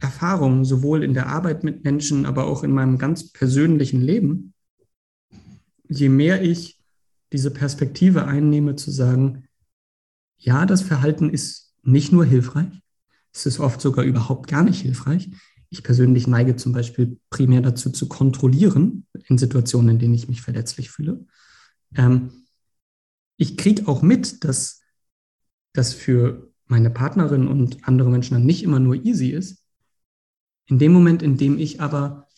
Erfahrung, 0.00 0.64
sowohl 0.64 1.02
in 1.02 1.14
der 1.14 1.28
Arbeit 1.28 1.64
mit 1.64 1.84
Menschen, 1.84 2.26
aber 2.26 2.46
auch 2.46 2.62
in 2.62 2.72
meinem 2.72 2.98
ganz 2.98 3.32
persönlichen 3.32 4.00
Leben, 4.00 4.54
je 5.88 6.08
mehr 6.08 6.42
ich 6.42 6.80
diese 7.32 7.50
Perspektive 7.50 8.26
einnehme, 8.26 8.76
zu 8.76 8.90
sagen, 8.90 9.46
ja, 10.36 10.66
das 10.66 10.82
Verhalten 10.82 11.30
ist 11.30 11.74
nicht 11.82 12.12
nur 12.12 12.24
hilfreich, 12.24 12.82
es 13.32 13.46
ist 13.46 13.60
oft 13.60 13.80
sogar 13.80 14.04
überhaupt 14.04 14.48
gar 14.48 14.62
nicht 14.62 14.82
hilfreich. 14.82 15.30
Ich 15.74 15.82
persönlich 15.82 16.28
neige 16.28 16.54
zum 16.54 16.70
Beispiel 16.70 17.18
primär 17.30 17.60
dazu 17.60 17.90
zu 17.90 18.06
kontrollieren 18.06 19.08
in 19.26 19.38
Situationen, 19.38 19.90
in 19.90 19.98
denen 19.98 20.14
ich 20.14 20.28
mich 20.28 20.40
verletzlich 20.40 20.88
fühle. 20.88 21.26
Ähm, 21.96 22.30
ich 23.36 23.56
kriege 23.56 23.88
auch 23.88 24.00
mit, 24.00 24.44
dass 24.44 24.82
das 25.72 25.92
für 25.92 26.52
meine 26.66 26.90
Partnerin 26.90 27.48
und 27.48 27.88
andere 27.88 28.08
Menschen 28.08 28.34
dann 28.34 28.46
nicht 28.46 28.62
immer 28.62 28.78
nur 28.78 29.04
easy 29.04 29.30
ist. 29.30 29.64
In 30.66 30.78
dem 30.78 30.92
Moment, 30.92 31.24
in 31.24 31.38
dem 31.38 31.58
ich 31.58 31.80
aber 31.80 32.28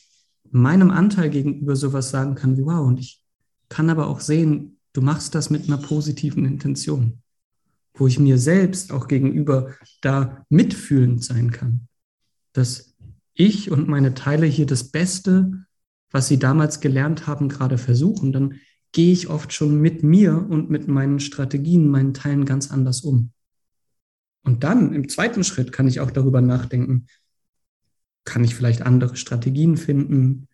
meinem 0.50 0.90
Anteil 0.90 1.28
gegenüber 1.28 1.76
sowas 1.76 2.08
sagen 2.08 2.36
kann 2.36 2.56
wie, 2.56 2.64
wow, 2.64 2.86
und 2.86 2.98
ich 2.98 3.22
kann 3.68 3.90
aber 3.90 4.06
auch 4.06 4.20
sehen, 4.20 4.78
du 4.94 5.02
machst 5.02 5.34
das 5.34 5.50
mit 5.50 5.64
einer 5.64 5.76
positiven 5.76 6.46
Intention, 6.46 7.20
wo 7.92 8.06
ich 8.06 8.18
mir 8.18 8.38
selbst 8.38 8.92
auch 8.92 9.08
gegenüber 9.08 9.74
da 10.00 10.46
mitfühlend 10.48 11.22
sein 11.22 11.50
kann, 11.50 11.86
dass 12.54 12.95
ich 13.36 13.70
und 13.70 13.88
meine 13.88 14.14
Teile 14.14 14.46
hier 14.46 14.66
das 14.66 14.90
Beste, 14.90 15.52
was 16.10 16.28
sie 16.28 16.38
damals 16.38 16.80
gelernt 16.80 17.26
haben, 17.26 17.48
gerade 17.48 17.78
versuchen, 17.78 18.32
dann 18.32 18.54
gehe 18.92 19.12
ich 19.12 19.28
oft 19.28 19.52
schon 19.52 19.80
mit 19.80 20.02
mir 20.02 20.46
und 20.48 20.70
mit 20.70 20.88
meinen 20.88 21.20
Strategien, 21.20 21.88
meinen 21.88 22.14
Teilen 22.14 22.46
ganz 22.46 22.70
anders 22.70 23.02
um. 23.02 23.30
Und 24.42 24.64
dann 24.64 24.94
im 24.94 25.08
zweiten 25.08 25.44
Schritt 25.44 25.72
kann 25.72 25.88
ich 25.88 26.00
auch 26.00 26.10
darüber 26.10 26.40
nachdenken, 26.40 27.06
kann 28.24 28.44
ich 28.44 28.54
vielleicht 28.54 28.82
andere 28.82 29.16
Strategien 29.16 29.76
finden? 29.76 30.48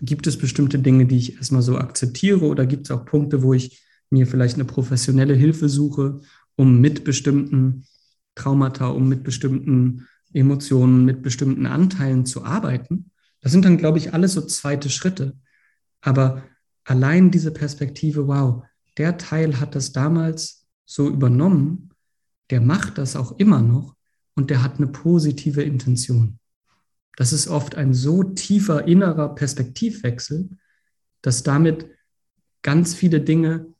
Gibt 0.00 0.26
es 0.26 0.36
bestimmte 0.36 0.78
Dinge, 0.78 1.06
die 1.06 1.16
ich 1.16 1.36
erstmal 1.36 1.62
so 1.62 1.78
akzeptiere 1.78 2.44
oder 2.44 2.66
gibt 2.66 2.86
es 2.86 2.90
auch 2.90 3.04
Punkte, 3.04 3.42
wo 3.42 3.54
ich 3.54 3.82
mir 4.10 4.26
vielleicht 4.26 4.54
eine 4.54 4.64
professionelle 4.64 5.34
Hilfe 5.34 5.68
suche, 5.68 6.20
um 6.56 6.80
mit 6.80 7.04
bestimmten 7.04 7.86
Traumata, 8.34 8.88
um 8.88 9.08
mit 9.08 9.22
bestimmten 9.22 10.08
Emotionen, 10.32 11.04
mit 11.04 11.22
bestimmten 11.22 11.66
Anteilen 11.66 12.26
zu 12.26 12.44
arbeiten. 12.44 13.10
Das 13.40 13.52
sind 13.52 13.64
dann, 13.64 13.78
glaube 13.78 13.98
ich, 13.98 14.14
alles 14.14 14.34
so 14.34 14.42
zweite 14.42 14.90
Schritte. 14.90 15.36
Aber 16.00 16.42
allein 16.84 17.30
diese 17.30 17.50
Perspektive, 17.50 18.28
wow, 18.28 18.64
der 18.96 19.18
Teil 19.18 19.60
hat 19.60 19.74
das 19.74 19.92
damals 19.92 20.66
so 20.84 21.08
übernommen, 21.08 21.90
der 22.50 22.60
macht 22.60 22.98
das 22.98 23.16
auch 23.16 23.38
immer 23.38 23.62
noch 23.62 23.96
und 24.34 24.50
der 24.50 24.62
hat 24.62 24.76
eine 24.76 24.88
positive 24.88 25.62
Intention. 25.62 26.38
Das 27.16 27.32
ist 27.32 27.48
oft 27.48 27.74
ein 27.74 27.94
so 27.94 28.22
tiefer 28.22 28.86
innerer 28.86 29.34
Perspektivwechsel, 29.34 30.50
dass 31.22 31.42
damit 31.42 31.86
ganz 32.62 32.94
viele 32.94 33.20
Dinge 33.20 33.74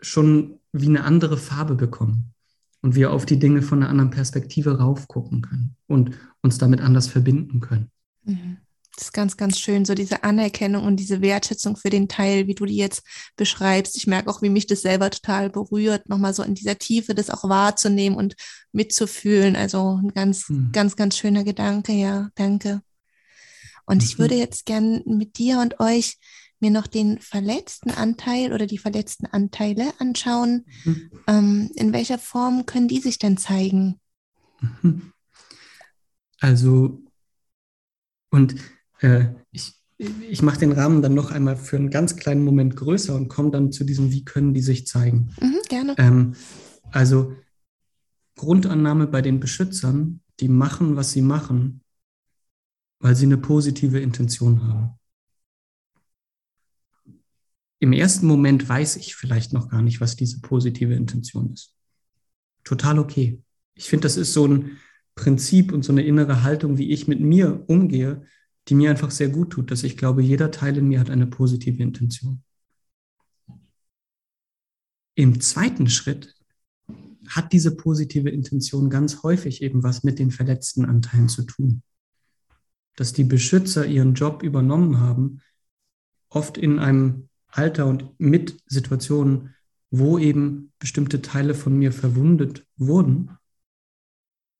schon 0.00 0.58
wie 0.72 0.88
eine 0.88 1.04
andere 1.04 1.36
Farbe 1.36 1.74
bekommen 1.74 2.32
und 2.82 2.94
wir 2.94 3.12
auf 3.12 3.24
die 3.24 3.38
Dinge 3.38 3.62
von 3.62 3.82
einer 3.82 3.90
anderen 3.90 4.10
Perspektive 4.10 4.78
raufgucken 4.78 5.42
können 5.42 5.76
und 5.86 6.18
uns 6.42 6.58
damit 6.58 6.80
anders 6.80 7.06
verbinden 7.08 7.60
können. 7.60 7.90
Mhm. 8.24 8.58
Das 8.94 9.04
ist 9.04 9.12
ganz, 9.12 9.38
ganz 9.38 9.58
schön, 9.58 9.86
so 9.86 9.94
diese 9.94 10.22
Anerkennung 10.22 10.84
und 10.84 10.96
diese 10.96 11.22
Wertschätzung 11.22 11.76
für 11.76 11.88
den 11.88 12.08
Teil, 12.08 12.46
wie 12.46 12.54
du 12.54 12.66
die 12.66 12.76
jetzt 12.76 13.02
beschreibst. 13.36 13.96
Ich 13.96 14.06
merke 14.06 14.28
auch, 14.28 14.42
wie 14.42 14.50
mich 14.50 14.66
das 14.66 14.82
selber 14.82 15.08
total 15.10 15.48
berührt, 15.48 16.10
nochmal 16.10 16.34
so 16.34 16.42
in 16.42 16.54
dieser 16.54 16.76
Tiefe 16.76 17.14
das 17.14 17.30
auch 17.30 17.48
wahrzunehmen 17.48 18.18
und 18.18 18.34
mitzufühlen. 18.70 19.56
Also 19.56 19.98
ein 20.02 20.12
ganz, 20.12 20.50
mhm. 20.50 20.72
ganz, 20.72 20.94
ganz 20.96 21.16
schöner 21.16 21.42
Gedanke, 21.42 21.92
ja, 21.92 22.28
danke. 22.34 22.82
Und 23.86 23.98
mhm. 23.98 24.04
ich 24.04 24.18
würde 24.18 24.34
jetzt 24.34 24.66
gern 24.66 25.02
mit 25.06 25.38
dir 25.38 25.60
und 25.60 25.80
euch 25.80 26.18
mir 26.62 26.70
noch 26.70 26.86
den 26.86 27.18
verletzten 27.18 27.90
Anteil 27.90 28.52
oder 28.52 28.66
die 28.66 28.78
verletzten 28.78 29.26
Anteile 29.26 29.92
anschauen. 29.98 30.64
Mhm. 30.84 31.10
Ähm, 31.26 31.70
in 31.74 31.92
welcher 31.92 32.18
Form 32.18 32.64
können 32.64 32.88
die 32.88 33.00
sich 33.00 33.18
denn 33.18 33.36
zeigen? 33.36 34.00
Mhm. 34.60 35.12
Also, 36.40 37.02
und 38.30 38.54
äh, 39.00 39.26
ich, 39.50 39.74
ich 39.98 40.42
mache 40.42 40.60
den 40.60 40.72
Rahmen 40.72 41.02
dann 41.02 41.14
noch 41.14 41.30
einmal 41.30 41.56
für 41.56 41.76
einen 41.76 41.90
ganz 41.90 42.16
kleinen 42.16 42.44
Moment 42.44 42.76
größer 42.76 43.14
und 43.14 43.28
komme 43.28 43.50
dann 43.50 43.72
zu 43.72 43.84
diesem, 43.84 44.10
wie 44.10 44.24
können 44.24 44.54
die 44.54 44.62
sich 44.62 44.86
zeigen. 44.86 45.34
Mhm, 45.40 45.58
gerne. 45.68 45.94
Ähm, 45.98 46.34
also, 46.90 47.36
Grundannahme 48.36 49.06
bei 49.06 49.20
den 49.20 49.38
Beschützern, 49.38 50.20
die 50.40 50.48
machen, 50.48 50.96
was 50.96 51.12
sie 51.12 51.22
machen, 51.22 51.82
weil 52.98 53.14
sie 53.14 53.26
eine 53.26 53.36
positive 53.36 54.00
Intention 54.00 54.66
haben 54.66 54.98
im 57.82 57.92
ersten 57.92 58.26
Moment 58.28 58.68
weiß 58.68 58.94
ich 58.94 59.16
vielleicht 59.16 59.52
noch 59.52 59.68
gar 59.68 59.82
nicht, 59.82 60.00
was 60.00 60.14
diese 60.14 60.40
positive 60.40 60.94
Intention 60.94 61.52
ist. 61.52 61.74
Total 62.62 63.00
okay. 63.00 63.42
Ich 63.74 63.88
finde, 63.88 64.04
das 64.04 64.16
ist 64.16 64.32
so 64.32 64.46
ein 64.46 64.78
Prinzip 65.16 65.72
und 65.72 65.84
so 65.84 65.90
eine 65.90 66.04
innere 66.04 66.44
Haltung, 66.44 66.78
wie 66.78 66.92
ich 66.92 67.08
mit 67.08 67.18
mir 67.18 67.64
umgehe, 67.66 68.22
die 68.68 68.76
mir 68.76 68.90
einfach 68.90 69.10
sehr 69.10 69.30
gut 69.30 69.50
tut, 69.50 69.72
dass 69.72 69.82
ich 69.82 69.96
glaube, 69.96 70.22
jeder 70.22 70.52
Teil 70.52 70.76
in 70.76 70.86
mir 70.86 71.00
hat 71.00 71.10
eine 71.10 71.26
positive 71.26 71.82
Intention. 71.82 72.44
im 75.16 75.40
zweiten 75.40 75.88
Schritt 75.88 76.36
hat 77.26 77.52
diese 77.52 77.76
positive 77.76 78.30
Intention 78.30 78.90
ganz 78.90 79.24
häufig 79.24 79.60
eben 79.60 79.82
was 79.82 80.04
mit 80.04 80.20
den 80.20 80.30
verletzten 80.30 80.84
Anteilen 80.84 81.28
zu 81.28 81.42
tun. 81.42 81.82
Dass 82.94 83.12
die 83.12 83.24
Beschützer 83.24 83.84
ihren 83.84 84.14
Job 84.14 84.44
übernommen 84.44 85.00
haben, 85.00 85.40
oft 86.28 86.56
in 86.56 86.78
einem 86.78 87.28
Alter 87.52 87.86
und 87.86 88.18
mit 88.18 88.60
Situationen, 88.66 89.54
wo 89.90 90.18
eben 90.18 90.72
bestimmte 90.78 91.22
Teile 91.22 91.54
von 91.54 91.78
mir 91.78 91.92
verwundet 91.92 92.66
wurden. 92.76 93.36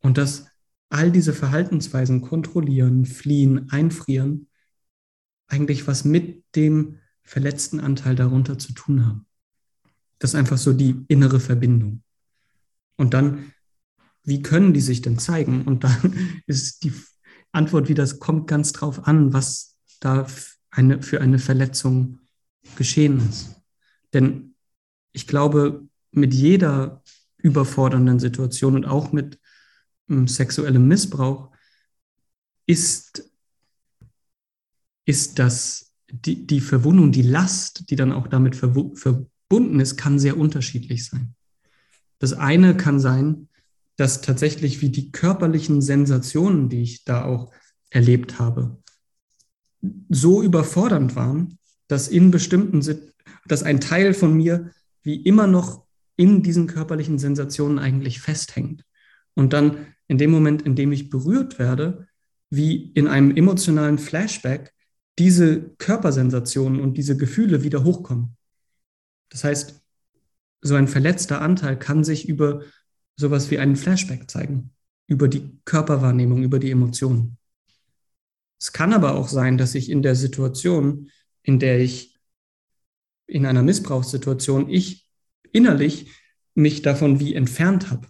Und 0.00 0.18
dass 0.18 0.46
all 0.90 1.10
diese 1.10 1.32
Verhaltensweisen 1.32 2.20
kontrollieren, 2.20 3.06
fliehen, 3.06 3.70
einfrieren, 3.70 4.48
eigentlich 5.48 5.86
was 5.86 6.04
mit 6.04 6.44
dem 6.54 6.98
verletzten 7.22 7.80
Anteil 7.80 8.14
darunter 8.14 8.58
zu 8.58 8.74
tun 8.74 9.06
haben. 9.06 9.26
Das 10.18 10.30
ist 10.30 10.34
einfach 10.34 10.58
so 10.58 10.72
die 10.72 11.04
innere 11.08 11.40
Verbindung. 11.40 12.02
Und 12.96 13.14
dann, 13.14 13.52
wie 14.22 14.42
können 14.42 14.74
die 14.74 14.80
sich 14.80 15.00
denn 15.00 15.18
zeigen? 15.18 15.62
Und 15.62 15.84
dann 15.84 16.42
ist 16.46 16.84
die 16.84 16.92
Antwort 17.52 17.88
wieder, 17.88 18.02
es 18.02 18.18
kommt 18.18 18.46
ganz 18.46 18.72
drauf 18.72 19.06
an, 19.06 19.32
was 19.32 19.78
da 20.00 20.26
eine, 20.70 21.02
für 21.02 21.20
eine 21.20 21.38
Verletzung 21.38 22.18
geschehen 22.76 23.28
ist. 23.28 23.60
Denn 24.12 24.54
ich 25.12 25.26
glaube, 25.26 25.86
mit 26.10 26.34
jeder 26.34 27.02
überfordernden 27.38 28.18
Situation 28.18 28.74
und 28.76 28.84
auch 28.84 29.12
mit 29.12 29.38
ähm, 30.08 30.28
sexuellem 30.28 30.86
Missbrauch 30.86 31.50
ist, 32.66 33.30
ist 35.04 35.38
das, 35.38 35.92
die, 36.10 36.46
die 36.46 36.60
Verwundung, 36.60 37.12
die 37.12 37.22
Last, 37.22 37.90
die 37.90 37.96
dann 37.96 38.12
auch 38.12 38.28
damit 38.28 38.54
verbunden 38.54 39.80
ist, 39.80 39.96
kann 39.96 40.18
sehr 40.18 40.38
unterschiedlich 40.38 41.06
sein. 41.06 41.34
Das 42.18 42.32
eine 42.32 42.76
kann 42.76 43.00
sein, 43.00 43.48
dass 43.96 44.20
tatsächlich 44.20 44.80
wie 44.80 44.90
die 44.90 45.10
körperlichen 45.10 45.82
Sensationen, 45.82 46.68
die 46.68 46.82
ich 46.82 47.04
da 47.04 47.24
auch 47.24 47.52
erlebt 47.90 48.38
habe, 48.38 48.82
so 50.08 50.42
überfordernd 50.42 51.16
waren, 51.16 51.58
dass 51.92 52.08
in 52.08 52.30
bestimmten, 52.30 52.82
dass 53.46 53.62
ein 53.62 53.78
Teil 53.78 54.14
von 54.14 54.34
mir 54.34 54.70
wie 55.02 55.16
immer 55.16 55.46
noch 55.46 55.84
in 56.16 56.42
diesen 56.42 56.66
körperlichen 56.66 57.18
Sensationen 57.18 57.78
eigentlich 57.78 58.20
festhängt. 58.20 58.84
Und 59.34 59.52
dann 59.52 59.86
in 60.08 60.18
dem 60.18 60.30
Moment, 60.30 60.62
in 60.62 60.74
dem 60.74 60.90
ich 60.92 61.10
berührt 61.10 61.58
werde, 61.58 62.06
wie 62.48 62.90
in 62.92 63.08
einem 63.08 63.36
emotionalen 63.36 63.98
Flashback 63.98 64.72
diese 65.18 65.74
Körpersensationen 65.78 66.80
und 66.80 66.96
diese 66.96 67.16
Gefühle 67.16 67.62
wieder 67.62 67.84
hochkommen. 67.84 68.36
Das 69.28 69.44
heißt, 69.44 69.82
so 70.62 70.74
ein 70.74 70.88
verletzter 70.88 71.42
Anteil 71.42 71.78
kann 71.78 72.04
sich 72.04 72.28
über 72.28 72.62
sowas 73.16 73.50
wie 73.50 73.58
einen 73.58 73.76
Flashback 73.76 74.30
zeigen, 74.30 74.70
über 75.06 75.28
die 75.28 75.58
Körperwahrnehmung, 75.66 76.42
über 76.42 76.58
die 76.58 76.70
Emotionen. 76.70 77.36
Es 78.58 78.72
kann 78.72 78.92
aber 78.92 79.14
auch 79.14 79.28
sein, 79.28 79.58
dass 79.58 79.74
ich 79.74 79.90
in 79.90 80.02
der 80.02 80.14
Situation, 80.14 81.10
in 81.42 81.58
der 81.58 81.80
ich 81.80 82.18
in 83.26 83.46
einer 83.46 83.62
Missbrauchssituation, 83.62 84.68
ich 84.68 85.08
innerlich 85.52 86.10
mich 86.54 86.82
davon 86.82 87.18
wie 87.20 87.34
entfernt 87.34 87.90
habe. 87.90 88.08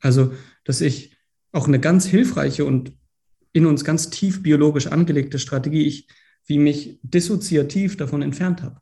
Also, 0.00 0.34
dass 0.64 0.80
ich 0.80 1.16
auch 1.52 1.66
eine 1.66 1.80
ganz 1.80 2.06
hilfreiche 2.06 2.64
und 2.64 2.92
in 3.52 3.66
uns 3.66 3.84
ganz 3.84 4.10
tief 4.10 4.42
biologisch 4.42 4.86
angelegte 4.86 5.38
Strategie, 5.38 5.86
ich 5.86 6.08
wie 6.46 6.58
mich 6.58 6.98
dissoziativ 7.02 7.96
davon 7.96 8.22
entfernt 8.22 8.62
habe. 8.62 8.80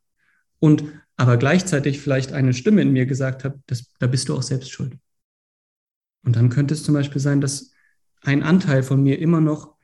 Und 0.59 0.85
aber 1.17 1.37
gleichzeitig 1.37 2.01
vielleicht 2.01 2.33
eine 2.33 2.55
Stimme 2.55 2.83
in 2.83 2.93
mir 2.93 3.07
gesagt 3.07 3.45
das, 3.67 3.93
da 3.99 4.07
bist 4.07 4.29
du 4.29 4.37
auch 4.37 4.43
selbst 4.43 4.71
schuld. 4.71 4.97
Und 6.25 6.37
dann 6.37 6.49
könnte 6.49 6.75
es 6.75 6.85
zum 6.85 6.95
Beispiel 6.95 7.21
sein, 7.21 7.41
dass 7.41 7.73
ein 8.21 8.43
Anteil 8.43 8.83
von 8.83 9.03
mir 9.03 9.19
immer 9.19 9.41
noch 9.41 9.77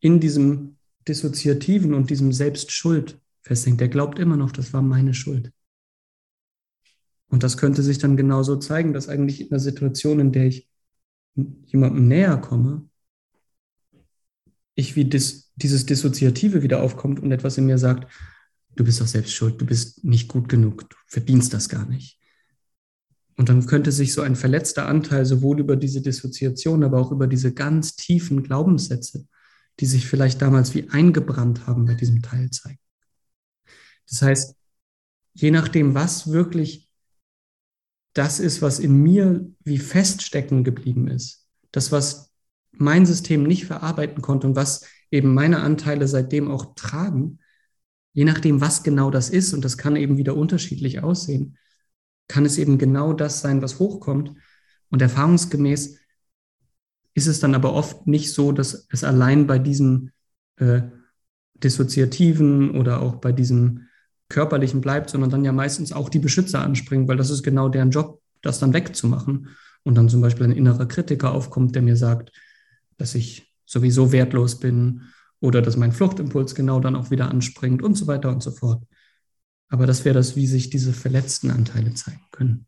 in 0.00 0.20
diesem 0.20 0.76
Dissoziativen 1.06 1.94
und 1.94 2.10
diesem 2.10 2.32
Selbstschuld 2.32 3.20
festhängt. 3.44 3.80
Der 3.80 3.88
glaubt 3.88 4.18
immer 4.18 4.36
noch, 4.36 4.50
das 4.50 4.72
war 4.72 4.82
meine 4.82 5.14
Schuld. 5.14 5.52
Und 7.28 7.42
das 7.42 7.56
könnte 7.56 7.82
sich 7.82 7.98
dann 7.98 8.16
genauso 8.16 8.56
zeigen, 8.56 8.92
dass 8.92 9.08
eigentlich 9.08 9.40
in 9.40 9.50
einer 9.50 9.60
Situation, 9.60 10.20
in 10.20 10.32
der 10.32 10.46
ich 10.46 10.68
jemandem 11.34 12.08
näher 12.08 12.36
komme, 12.36 12.88
ich 14.74 14.96
wie 14.96 15.04
dis, 15.04 15.52
dieses 15.54 15.86
Dissoziative 15.86 16.62
wieder 16.62 16.82
aufkommt 16.82 17.20
und 17.20 17.30
etwas 17.30 17.58
in 17.58 17.66
mir 17.66 17.78
sagt, 17.78 18.12
du 18.76 18.84
bist 18.84 19.00
doch 19.00 19.06
selbst 19.06 19.32
schuld, 19.32 19.60
du 19.60 19.66
bist 19.66 20.04
nicht 20.04 20.28
gut 20.28 20.48
genug, 20.48 20.90
du 20.90 20.96
verdienst 21.06 21.54
das 21.54 21.68
gar 21.68 21.86
nicht. 21.86 22.18
Und 23.36 23.48
dann 23.48 23.66
könnte 23.66 23.92
sich 23.92 24.12
so 24.12 24.22
ein 24.22 24.36
verletzter 24.36 24.86
Anteil 24.86 25.24
sowohl 25.26 25.60
über 25.60 25.76
diese 25.76 26.02
Dissoziation, 26.02 26.84
aber 26.84 27.00
auch 27.00 27.10
über 27.10 27.26
diese 27.26 27.52
ganz 27.52 27.96
tiefen 27.96 28.42
Glaubenssätze 28.42 29.26
die 29.80 29.86
sich 29.86 30.06
vielleicht 30.06 30.40
damals 30.40 30.74
wie 30.74 30.88
eingebrannt 30.90 31.66
haben 31.66 31.86
bei 31.86 31.94
diesem 31.94 32.22
Teil 32.22 32.50
zeigen. 32.50 32.78
Das 34.08 34.22
heißt, 34.22 34.56
je 35.34 35.50
nachdem, 35.50 35.94
was 35.94 36.30
wirklich 36.30 36.88
das 38.14 38.38
ist, 38.38 38.62
was 38.62 38.78
in 38.78 39.02
mir 39.02 39.50
wie 39.64 39.78
feststecken 39.78 40.62
geblieben 40.64 41.08
ist, 41.08 41.48
das, 41.72 41.90
was 41.90 42.32
mein 42.70 43.06
System 43.06 43.42
nicht 43.42 43.66
verarbeiten 43.66 44.22
konnte 44.22 44.46
und 44.46 44.56
was 44.56 44.86
eben 45.10 45.34
meine 45.34 45.60
Anteile 45.60 46.08
seitdem 46.08 46.50
auch 46.50 46.74
tragen, 46.74 47.40
je 48.12 48.24
nachdem, 48.24 48.60
was 48.60 48.82
genau 48.82 49.10
das 49.10 49.28
ist, 49.28 49.52
und 49.52 49.64
das 49.64 49.76
kann 49.76 49.96
eben 49.96 50.16
wieder 50.16 50.36
unterschiedlich 50.36 51.02
aussehen, 51.02 51.58
kann 52.28 52.44
es 52.44 52.58
eben 52.58 52.78
genau 52.78 53.12
das 53.12 53.40
sein, 53.40 53.60
was 53.60 53.78
hochkommt. 53.78 54.32
Und 54.90 55.02
erfahrungsgemäß 55.02 55.98
ist 57.14 57.26
es 57.26 57.40
dann 57.40 57.54
aber 57.54 57.72
oft 57.72 58.06
nicht 58.06 58.32
so, 58.32 58.52
dass 58.52 58.86
es 58.90 59.04
allein 59.04 59.46
bei 59.46 59.58
diesem 59.58 60.10
äh, 60.56 60.82
Dissoziativen 61.54 62.76
oder 62.76 63.02
auch 63.02 63.16
bei 63.16 63.32
diesem 63.32 63.88
Körperlichen 64.28 64.80
bleibt, 64.80 65.10
sondern 65.10 65.30
dann 65.30 65.44
ja 65.44 65.52
meistens 65.52 65.92
auch 65.92 66.08
die 66.08 66.18
Beschützer 66.18 66.62
anspringen, 66.62 67.08
weil 67.08 67.16
das 67.16 67.30
ist 67.30 67.42
genau 67.42 67.68
deren 67.68 67.90
Job, 67.90 68.20
das 68.42 68.58
dann 68.58 68.72
wegzumachen. 68.72 69.48
Und 69.82 69.96
dann 69.96 70.08
zum 70.08 70.22
Beispiel 70.22 70.46
ein 70.46 70.52
innerer 70.52 70.86
Kritiker 70.86 71.32
aufkommt, 71.32 71.74
der 71.74 71.82
mir 71.82 71.96
sagt, 71.96 72.32
dass 72.96 73.14
ich 73.14 73.54
sowieso 73.66 74.12
wertlos 74.12 74.58
bin 74.58 75.02
oder 75.40 75.60
dass 75.60 75.76
mein 75.76 75.92
Fluchtimpuls 75.92 76.54
genau 76.54 76.80
dann 76.80 76.96
auch 76.96 77.10
wieder 77.10 77.28
anspringt 77.28 77.82
und 77.82 77.94
so 77.94 78.06
weiter 78.06 78.30
und 78.30 78.42
so 78.42 78.50
fort. 78.50 78.82
Aber 79.68 79.86
das 79.86 80.06
wäre 80.06 80.14
das, 80.14 80.36
wie 80.36 80.46
sich 80.46 80.70
diese 80.70 80.94
verletzten 80.94 81.50
Anteile 81.50 81.92
zeigen 81.92 82.24
können. 82.30 82.66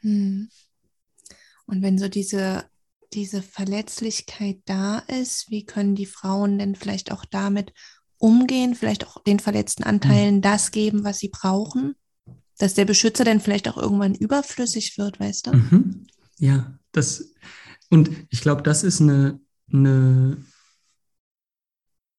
Hm. 0.00 0.48
Und 1.66 1.82
wenn 1.82 1.98
so 1.98 2.08
diese 2.08 2.64
diese 3.12 3.42
Verletzlichkeit 3.42 4.58
da 4.66 4.98
ist, 4.98 5.50
wie 5.50 5.64
können 5.64 5.94
die 5.94 6.06
Frauen 6.06 6.58
denn 6.58 6.74
vielleicht 6.74 7.10
auch 7.10 7.24
damit 7.24 7.72
umgehen, 8.18 8.74
vielleicht 8.74 9.06
auch 9.06 9.22
den 9.22 9.40
verletzten 9.40 9.84
Anteilen 9.84 10.36
mhm. 10.36 10.42
das 10.42 10.70
geben, 10.70 11.04
was 11.04 11.18
sie 11.18 11.28
brauchen, 11.28 11.94
dass 12.58 12.74
der 12.74 12.84
Beschützer 12.84 13.24
dann 13.24 13.40
vielleicht 13.40 13.68
auch 13.68 13.76
irgendwann 13.76 14.14
überflüssig 14.14 14.98
wird, 14.98 15.20
weißt 15.20 15.46
du? 15.46 15.52
Mhm. 15.52 16.06
Ja, 16.38 16.78
das 16.92 17.34
und 17.90 18.10
ich 18.30 18.40
glaube, 18.40 18.62
das 18.62 18.84
ist 18.84 19.00
eine, 19.00 19.40
eine 19.72 20.36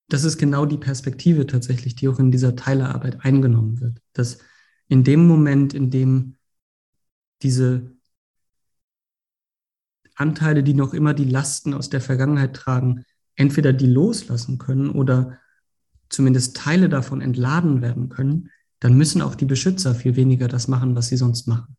das 0.08 0.24
ist 0.24 0.38
genau 0.38 0.66
die 0.66 0.78
Perspektive 0.78 1.46
tatsächlich, 1.46 1.96
die 1.96 2.08
auch 2.08 2.20
in 2.20 2.32
dieser 2.32 2.56
Teilerarbeit 2.56 3.24
eingenommen 3.24 3.80
wird, 3.80 4.02
dass 4.14 4.40
in 4.88 5.04
dem 5.04 5.28
Moment, 5.28 5.74
in 5.76 5.92
dem 5.92 6.38
diese 7.44 7.92
Anteile, 10.16 10.64
die 10.64 10.74
noch 10.74 10.94
immer 10.94 11.14
die 11.14 11.26
Lasten 11.26 11.74
aus 11.74 11.90
der 11.90 12.02
Vergangenheit 12.02 12.56
tragen, 12.56 13.06
entweder 13.36 13.72
die 13.72 13.86
loslassen 13.86 14.58
können 14.58 14.90
oder 14.90 15.38
zumindest 16.10 16.58
Teile 16.58 16.90
davon 16.90 17.22
entladen 17.22 17.82
werden 17.82 18.10
können, 18.10 18.50
dann 18.80 18.96
müssen 18.96 19.22
auch 19.22 19.36
die 19.36 19.46
Beschützer 19.46 19.96
viel 19.96 20.16
weniger 20.16 20.48
das 20.48 20.68
machen, 20.68 20.96
was 20.96 21.08
sie 21.08 21.18
sonst 21.18 21.48
machen. 21.48 21.76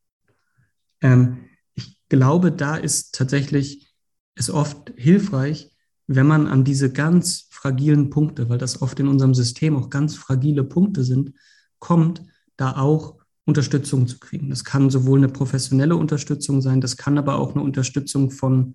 Ähm, 1.01 1.39
ich 1.75 1.99
glaube, 2.09 2.53
da 2.53 2.77
ist 2.77 3.15
tatsächlich 3.15 3.95
es 4.35 4.51
oft 4.51 4.93
hilfreich, 4.97 5.71
wenn 6.07 6.27
man 6.27 6.47
an 6.47 6.65
diese 6.65 6.93
ganz 6.93 7.47
fragilen 7.51 8.11
Punkte, 8.11 8.49
weil 8.49 8.59
das 8.59 8.83
oft 8.83 8.99
in 9.01 9.09
unserem 9.09 9.35
System 9.35 9.77
auch 9.77 9.91
ganz 9.91 10.17
fragile 10.17 10.65
Punkte 10.65 11.05
sind, 11.05 11.35
kommt, 11.79 12.23
da 12.57 12.77
auch 12.77 13.17
Unterstützung 13.45 14.07
zu 14.07 14.19
kriegen. 14.19 14.51
Das 14.51 14.65
kann 14.65 14.91
sowohl 14.91 15.19
eine 15.19 15.29
professionelle 15.29 15.97
Unterstützung 15.97 16.61
sein, 16.61 16.81
das 16.81 16.97
kann 16.97 17.17
aber 17.17 17.37
auch 17.37 17.55
eine 17.55 17.63
Unterstützung 17.63 18.31
von 18.31 18.75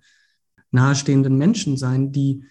nahestehenden 0.70 1.36
Menschen 1.36 1.76
sein, 1.76 2.12
die 2.12 2.44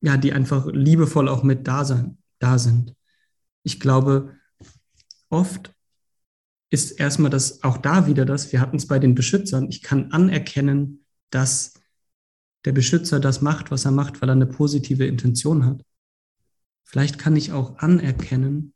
ja, 0.00 0.16
die 0.16 0.32
einfach 0.32 0.66
liebevoll 0.66 1.28
auch 1.28 1.42
mit 1.42 1.66
da, 1.66 1.84
sein, 1.84 2.18
da 2.38 2.58
sind. 2.58 2.94
Ich 3.62 3.80
glaube, 3.80 4.36
oft 5.28 5.74
ist 6.70 6.92
erstmal 6.92 7.30
das, 7.30 7.62
auch 7.62 7.78
da 7.78 8.06
wieder 8.06 8.24
das, 8.24 8.52
wir 8.52 8.60
hatten 8.60 8.76
es 8.76 8.86
bei 8.86 8.98
den 8.98 9.14
Beschützern, 9.14 9.68
ich 9.68 9.82
kann 9.82 10.12
anerkennen, 10.12 11.04
dass 11.30 11.74
der 12.64 12.72
Beschützer 12.72 13.20
das 13.20 13.40
macht, 13.40 13.70
was 13.70 13.84
er 13.84 13.92
macht, 13.92 14.20
weil 14.20 14.28
er 14.28 14.32
eine 14.32 14.46
positive 14.46 15.06
Intention 15.06 15.64
hat. 15.64 15.82
Vielleicht 16.84 17.18
kann 17.18 17.36
ich 17.36 17.52
auch 17.52 17.78
anerkennen, 17.78 18.74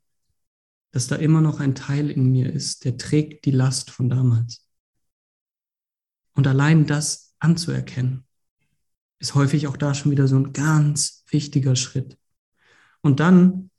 dass 0.93 1.07
da 1.07 1.17
immer 1.17 1.41
noch 1.41 1.61
ein 1.61 1.75
Teil 1.75 2.11
in 2.11 2.31
mir 2.31 2.53
ist, 2.53 2.85
der 2.85 2.97
trägt 2.97 3.45
die 3.45 3.53
Last 3.53 3.91
von 3.91 4.09
damals. 4.09 4.67
Und 6.35 6.47
allein 6.47 6.87
das 6.87 7.35
anzuerkennen, 7.39 8.25
ist 9.21 9.35
häufig 9.35 9.69
auch 9.69 9.77
da 9.77 9.95
schon 9.95 10.11
wieder 10.11 10.27
so 10.27 10.37
ein 10.37 10.53
ganz 10.53 11.25
wichtiger 11.31 11.77
Schritt. 11.77 12.19
Und 13.03 13.21
dann 13.21 13.71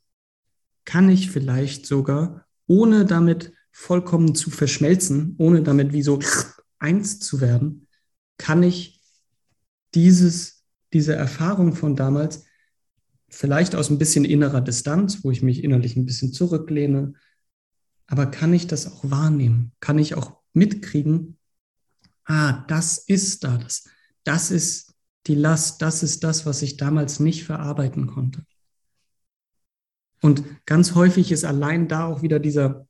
kann 0.84 1.08
ich 1.08 1.30
vielleicht 1.30 1.86
sogar, 1.86 2.46
ohne 2.66 3.04
damit 3.04 3.52
vollkommen 3.70 4.34
zu 4.34 4.50
verschmelzen, 4.50 5.34
ohne 5.38 5.62
damit 5.62 5.92
wie 5.92 6.02
so 6.02 6.20
eins 6.78 7.20
zu 7.20 7.40
werden, 7.40 7.88
kann 8.38 8.62
ich 8.62 9.00
dieses, 9.94 10.64
diese 10.92 11.14
Erfahrung 11.14 11.74
von 11.74 11.96
damals 11.96 12.44
vielleicht 13.28 13.74
aus 13.74 13.90
ein 13.90 13.98
bisschen 13.98 14.24
innerer 14.24 14.60
Distanz, 14.60 15.24
wo 15.24 15.30
ich 15.30 15.42
mich 15.42 15.64
innerlich 15.64 15.96
ein 15.96 16.06
bisschen 16.06 16.32
zurücklehne, 16.32 17.14
aber 18.06 18.26
kann 18.26 18.52
ich 18.52 18.66
das 18.66 18.86
auch 18.86 19.10
wahrnehmen? 19.10 19.72
Kann 19.80 19.98
ich 19.98 20.14
auch 20.14 20.38
mitkriegen, 20.52 21.38
ah, 22.24 22.64
das 22.68 22.98
ist 22.98 23.44
da, 23.44 23.56
das, 23.56 23.88
das 24.24 24.50
ist 24.50 24.91
die 25.26 25.34
Last, 25.34 25.82
das 25.82 26.02
ist 26.02 26.24
das, 26.24 26.46
was 26.46 26.62
ich 26.62 26.76
damals 26.76 27.20
nicht 27.20 27.44
verarbeiten 27.44 28.06
konnte. 28.06 28.44
Und 30.20 30.44
ganz 30.66 30.94
häufig 30.94 31.32
ist 31.32 31.44
allein 31.44 31.88
da 31.88 32.06
auch 32.06 32.22
wieder 32.22 32.38
dieser 32.38 32.86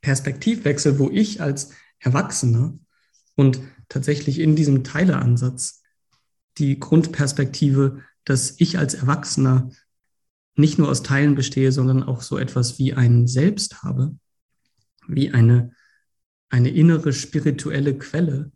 Perspektivwechsel, 0.00 0.98
wo 0.98 1.10
ich 1.10 1.40
als 1.40 1.70
Erwachsener 1.98 2.78
und 3.34 3.60
tatsächlich 3.88 4.40
in 4.40 4.56
diesem 4.56 4.84
Teileansatz 4.84 5.82
die 6.58 6.78
Grundperspektive, 6.78 8.02
dass 8.24 8.54
ich 8.58 8.78
als 8.78 8.94
Erwachsener 8.94 9.70
nicht 10.56 10.78
nur 10.78 10.88
aus 10.88 11.02
Teilen 11.02 11.34
bestehe, 11.34 11.70
sondern 11.70 12.02
auch 12.02 12.22
so 12.22 12.38
etwas 12.38 12.78
wie 12.78 12.94
ein 12.94 13.28
Selbst 13.28 13.82
habe, 13.82 14.16
wie 15.06 15.30
eine, 15.30 15.72
eine 16.48 16.70
innere 16.70 17.12
spirituelle 17.12 17.96
Quelle, 17.96 18.52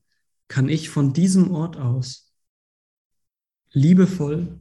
kann 0.49 0.69
ich 0.69 0.89
von 0.89 1.13
diesem 1.13 1.51
Ort 1.53 1.77
aus 1.77 2.30
liebevoll 3.73 4.61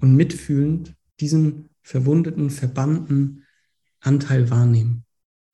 und 0.00 0.14
mitfühlend 0.14 0.94
diesen 1.20 1.68
verwundeten, 1.82 2.50
verbannten 2.50 3.44
Anteil 4.00 4.50
wahrnehmen. 4.50 5.04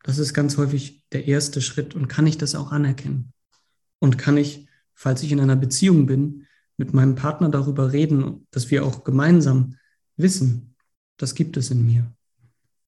Das 0.03 0.19
ist 0.19 0.35
ganz 0.35 0.59
häufig 0.59 1.03
der 1.13 1.27
erste 1.27 1.63
Schritt. 1.63 1.95
Und 1.95 2.09
kann 2.09 2.27
ich 2.27 2.39
das 2.39 2.55
auch 2.55 2.73
anerkennen? 2.73 3.33
Und 4.01 4.19
kann 4.19 4.37
ich, 4.37 4.69
falls 4.93 5.23
ich 5.23 5.33
in 5.33 5.41
einer 5.41 5.57
Beziehung 5.57 6.07
bin, 6.07 6.47
mit 6.77 6.93
meinem 6.93 7.15
Partner 7.15 7.49
darüber 7.49 7.93
reden, 7.93 8.47
dass 8.51 8.71
wir 8.71 8.85
auch 8.85 9.05
gemeinsam 9.05 9.77
wissen, 10.17 10.75
das 11.17 11.35
gibt 11.35 11.57
es 11.57 11.71
in 11.71 11.87
mir. 11.87 12.13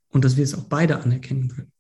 Und 0.08 0.24
dass 0.24 0.36
wir 0.36 0.44
es 0.44 0.54
auch 0.54 0.64
beide 0.64 1.00
anerkennen 1.00 1.48
können. 1.48 1.72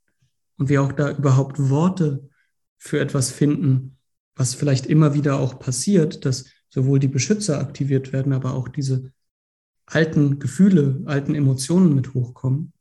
Und 0.56 0.68
wir 0.68 0.82
auch 0.82 0.92
da 0.92 1.10
überhaupt 1.10 1.58
Worte 1.58 2.30
für 2.78 3.00
etwas 3.00 3.30
finden, 3.30 3.98
was 4.34 4.54
vielleicht 4.54 4.86
immer 4.86 5.14
wieder 5.14 5.38
auch 5.38 5.58
passiert, 5.58 6.24
dass 6.24 6.46
sowohl 6.76 6.98
die 6.98 7.08
Beschützer 7.08 7.58
aktiviert 7.58 8.12
werden, 8.12 8.34
aber 8.34 8.52
auch 8.52 8.68
diese 8.68 9.10
alten 9.86 10.38
Gefühle, 10.40 11.00
alten 11.06 11.34
Emotionen 11.34 11.94
mit 11.94 12.12
hochkommen 12.12 12.74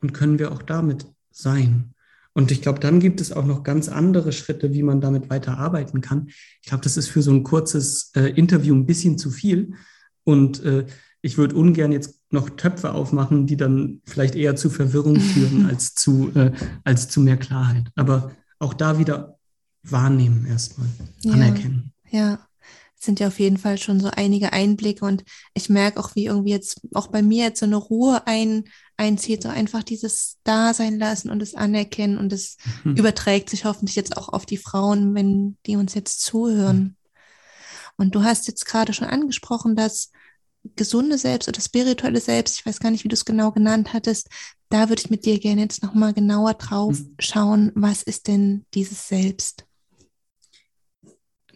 und 0.00 0.12
können 0.12 0.38
wir 0.38 0.52
auch 0.52 0.62
damit 0.62 1.08
sein. 1.32 1.92
Und 2.34 2.52
ich 2.52 2.62
glaube, 2.62 2.78
dann 2.78 3.00
gibt 3.00 3.20
es 3.20 3.32
auch 3.32 3.44
noch 3.44 3.64
ganz 3.64 3.88
andere 3.88 4.30
Schritte, 4.30 4.74
wie 4.74 4.84
man 4.84 5.00
damit 5.00 5.28
weiter 5.28 5.58
arbeiten 5.58 6.02
kann. 6.02 6.28
Ich 6.62 6.68
glaube, 6.68 6.84
das 6.84 6.96
ist 6.96 7.08
für 7.08 7.22
so 7.22 7.32
ein 7.32 7.42
kurzes 7.42 8.12
äh, 8.14 8.28
Interview 8.28 8.72
ein 8.72 8.86
bisschen 8.86 9.18
zu 9.18 9.32
viel. 9.32 9.72
Und 10.22 10.62
äh, 10.62 10.86
ich 11.20 11.36
würde 11.36 11.56
ungern 11.56 11.90
jetzt 11.90 12.22
noch 12.30 12.50
Töpfe 12.50 12.92
aufmachen, 12.92 13.48
die 13.48 13.56
dann 13.56 14.02
vielleicht 14.04 14.36
eher 14.36 14.54
zu 14.54 14.70
Verwirrung 14.70 15.18
führen 15.18 15.66
als 15.68 15.96
zu, 15.96 16.30
äh, 16.36 16.52
als 16.84 17.08
zu 17.08 17.20
mehr 17.20 17.38
Klarheit. 17.38 17.90
Aber 17.96 18.30
auch 18.60 18.74
da 18.74 19.00
wieder 19.00 19.35
wahrnehmen 19.90 20.46
erstmal, 20.46 20.88
ja, 21.20 21.32
anerkennen. 21.32 21.92
Ja, 22.10 22.46
sind 22.98 23.20
ja 23.20 23.28
auf 23.28 23.38
jeden 23.38 23.58
Fall 23.58 23.78
schon 23.78 24.00
so 24.00 24.10
einige 24.10 24.52
Einblicke 24.52 25.04
und 25.04 25.24
ich 25.54 25.68
merke 25.68 26.00
auch, 26.00 26.14
wie 26.14 26.26
irgendwie 26.26 26.50
jetzt 26.50 26.80
auch 26.94 27.08
bei 27.08 27.22
mir 27.22 27.44
jetzt 27.44 27.60
so 27.60 27.66
eine 27.66 27.76
Ruhe 27.76 28.26
ein, 28.26 28.64
einzieht, 28.96 29.42
so 29.42 29.48
einfach 29.48 29.82
dieses 29.82 30.38
Dasein 30.44 30.98
lassen 30.98 31.30
und 31.30 31.40
das 31.40 31.54
Anerkennen 31.54 32.18
und 32.18 32.32
es 32.32 32.56
mhm. 32.84 32.96
überträgt 32.96 33.50
sich 33.50 33.64
hoffentlich 33.64 33.96
jetzt 33.96 34.16
auch 34.16 34.28
auf 34.28 34.46
die 34.46 34.56
Frauen, 34.56 35.14
wenn 35.14 35.56
die 35.66 35.76
uns 35.76 35.94
jetzt 35.94 36.22
zuhören. 36.22 36.78
Mhm. 36.78 36.96
Und 37.98 38.14
du 38.14 38.24
hast 38.24 38.46
jetzt 38.46 38.66
gerade 38.66 38.92
schon 38.92 39.08
angesprochen, 39.08 39.76
dass 39.76 40.10
gesunde 40.74 41.16
Selbst 41.18 41.48
oder 41.48 41.60
spirituelle 41.60 42.20
Selbst, 42.20 42.58
ich 42.58 42.66
weiß 42.66 42.80
gar 42.80 42.90
nicht, 42.90 43.04
wie 43.04 43.08
du 43.08 43.14
es 43.14 43.24
genau 43.24 43.52
genannt 43.52 43.92
hattest, 43.92 44.28
da 44.68 44.88
würde 44.88 45.02
ich 45.04 45.10
mit 45.10 45.24
dir 45.24 45.38
gerne 45.38 45.62
jetzt 45.62 45.82
nochmal 45.82 46.12
genauer 46.12 46.54
drauf 46.54 46.98
mhm. 46.98 47.14
schauen, 47.18 47.72
was 47.74 48.02
ist 48.02 48.26
denn 48.26 48.66
dieses 48.74 49.06
Selbst? 49.06 49.65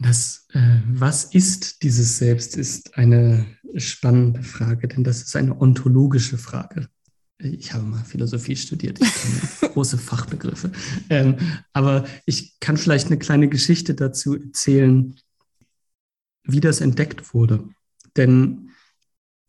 Das, 0.00 0.46
äh, 0.54 0.80
was 0.86 1.24
ist 1.24 1.82
dieses 1.82 2.16
Selbst, 2.16 2.56
ist 2.56 2.96
eine 2.96 3.46
spannende 3.76 4.42
Frage, 4.42 4.88
denn 4.88 5.04
das 5.04 5.22
ist 5.22 5.36
eine 5.36 5.60
ontologische 5.60 6.38
Frage. 6.38 6.88
Ich 7.38 7.72
habe 7.72 7.84
mal 7.84 8.04
Philosophie 8.04 8.56
studiert, 8.56 8.98
ich 9.00 9.14
kenne 9.14 9.40
große 9.74 9.98
Fachbegriffe. 9.98 10.72
Ähm, 11.10 11.36
aber 11.74 12.06
ich 12.24 12.58
kann 12.60 12.78
vielleicht 12.78 13.08
eine 13.08 13.18
kleine 13.18 13.48
Geschichte 13.48 13.94
dazu 13.94 14.34
erzählen, 14.34 15.14
wie 16.44 16.60
das 16.60 16.80
entdeckt 16.80 17.34
wurde. 17.34 17.68
Denn 18.16 18.70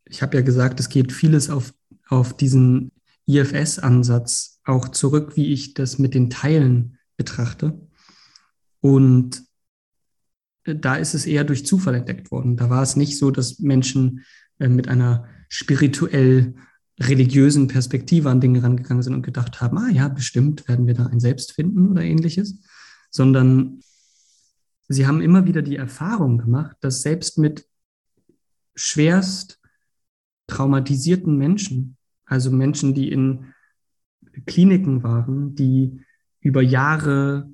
ich 0.04 0.20
habe 0.20 0.36
ja 0.36 0.42
gesagt, 0.42 0.80
es 0.80 0.90
geht 0.90 1.12
vieles 1.12 1.48
auf, 1.48 1.72
auf 2.08 2.36
diesen 2.36 2.92
IFS-Ansatz 3.26 4.60
auch 4.64 4.88
zurück, 4.90 5.36
wie 5.36 5.52
ich 5.52 5.72
das 5.72 5.98
mit 5.98 6.12
den 6.14 6.28
Teilen 6.28 6.98
betrachte. 7.16 7.88
Und 8.80 9.44
da 10.64 10.96
ist 10.96 11.14
es 11.14 11.26
eher 11.26 11.44
durch 11.44 11.66
Zufall 11.66 11.94
entdeckt 11.94 12.30
worden. 12.30 12.56
Da 12.56 12.70
war 12.70 12.82
es 12.82 12.96
nicht 12.96 13.18
so, 13.18 13.30
dass 13.30 13.58
Menschen 13.58 14.24
äh, 14.58 14.68
mit 14.68 14.88
einer 14.88 15.26
spirituell 15.48 16.54
religiösen 17.00 17.68
Perspektive 17.68 18.30
an 18.30 18.40
Dinge 18.40 18.62
rangegangen 18.62 19.02
sind 19.02 19.14
und 19.14 19.22
gedacht 19.22 19.60
haben, 19.60 19.78
ah 19.78 19.88
ja, 19.90 20.08
bestimmt 20.08 20.68
werden 20.68 20.86
wir 20.86 20.94
da 20.94 21.06
ein 21.06 21.20
Selbst 21.20 21.52
finden 21.52 21.88
oder 21.88 22.02
ähnliches, 22.02 22.60
sondern 23.10 23.80
sie 24.88 25.06
haben 25.06 25.20
immer 25.20 25.46
wieder 25.46 25.62
die 25.62 25.76
Erfahrung 25.76 26.38
gemacht, 26.38 26.76
dass 26.80 27.02
selbst 27.02 27.38
mit 27.38 27.66
schwerst 28.74 29.58
traumatisierten 30.46 31.36
Menschen, 31.36 31.96
also 32.24 32.50
Menschen, 32.50 32.94
die 32.94 33.10
in 33.10 33.52
Kliniken 34.46 35.02
waren, 35.02 35.54
die 35.54 36.04
über 36.40 36.62
Jahre 36.62 37.50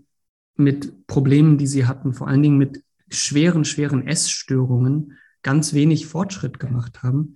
mit 0.56 1.06
Problemen, 1.06 1.58
die 1.58 1.66
sie 1.66 1.86
hatten, 1.86 2.12
vor 2.12 2.28
allen 2.28 2.42
Dingen 2.42 2.58
mit 2.58 2.82
schweren, 3.10 3.64
schweren 3.64 4.06
Essstörungen 4.06 5.18
ganz 5.42 5.72
wenig 5.72 6.06
Fortschritt 6.06 6.58
gemacht 6.58 7.02
haben, 7.02 7.34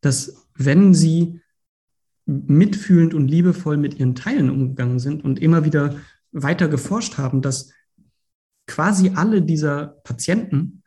dass 0.00 0.46
wenn 0.54 0.94
sie 0.94 1.40
mitfühlend 2.26 3.12
und 3.12 3.28
liebevoll 3.28 3.76
mit 3.76 3.98
ihren 3.98 4.14
Teilen 4.14 4.50
umgegangen 4.50 4.98
sind 4.98 5.24
und 5.24 5.40
immer 5.40 5.64
wieder 5.64 5.96
weiter 6.32 6.68
geforscht 6.68 7.18
haben, 7.18 7.42
dass 7.42 7.72
quasi 8.66 9.12
alle 9.14 9.42
dieser 9.42 9.86
Patienten 10.04 10.82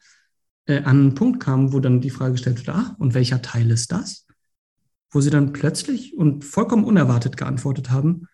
äh, 0.65 0.78
an 0.78 1.00
einen 1.00 1.15
Punkt 1.15 1.41
kamen, 1.41 1.74
wo 1.74 1.80
dann 1.80 2.00
die 2.00 2.10
Frage 2.10 2.34
gestellt 2.34 2.65
wird, 2.65 2.69
ah, 2.69 2.96
und 2.98 3.13
welcher 3.13 3.41
Teil 3.41 3.69
ist 3.72 3.91
das? 3.91 4.26
Wo 5.12 5.19
sie 5.19 5.30
dann 5.30 5.52
plötzlich 5.52 6.17
und 6.17 6.46
vollkommen 6.46 6.86
unerwartet 6.86 7.36
geantwortet 7.36 7.91
haben, 7.91 8.28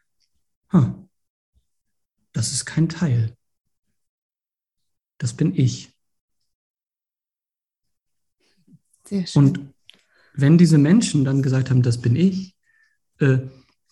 das 2.31 2.51
ist 2.51 2.65
kein 2.65 2.89
Teil 2.89 3.35
das 5.19 5.33
bin 5.33 5.53
ich. 5.53 5.93
Sehr 9.05 9.27
schön. 9.27 9.43
Und 9.43 9.73
wenn 10.33 10.57
diese 10.57 10.77
Menschen 10.77 11.23
dann 11.23 11.43
gesagt 11.43 11.69
haben, 11.69 11.83
das 11.83 12.01
bin 12.01 12.15
ich, 12.15 12.55
äh, 13.19 13.39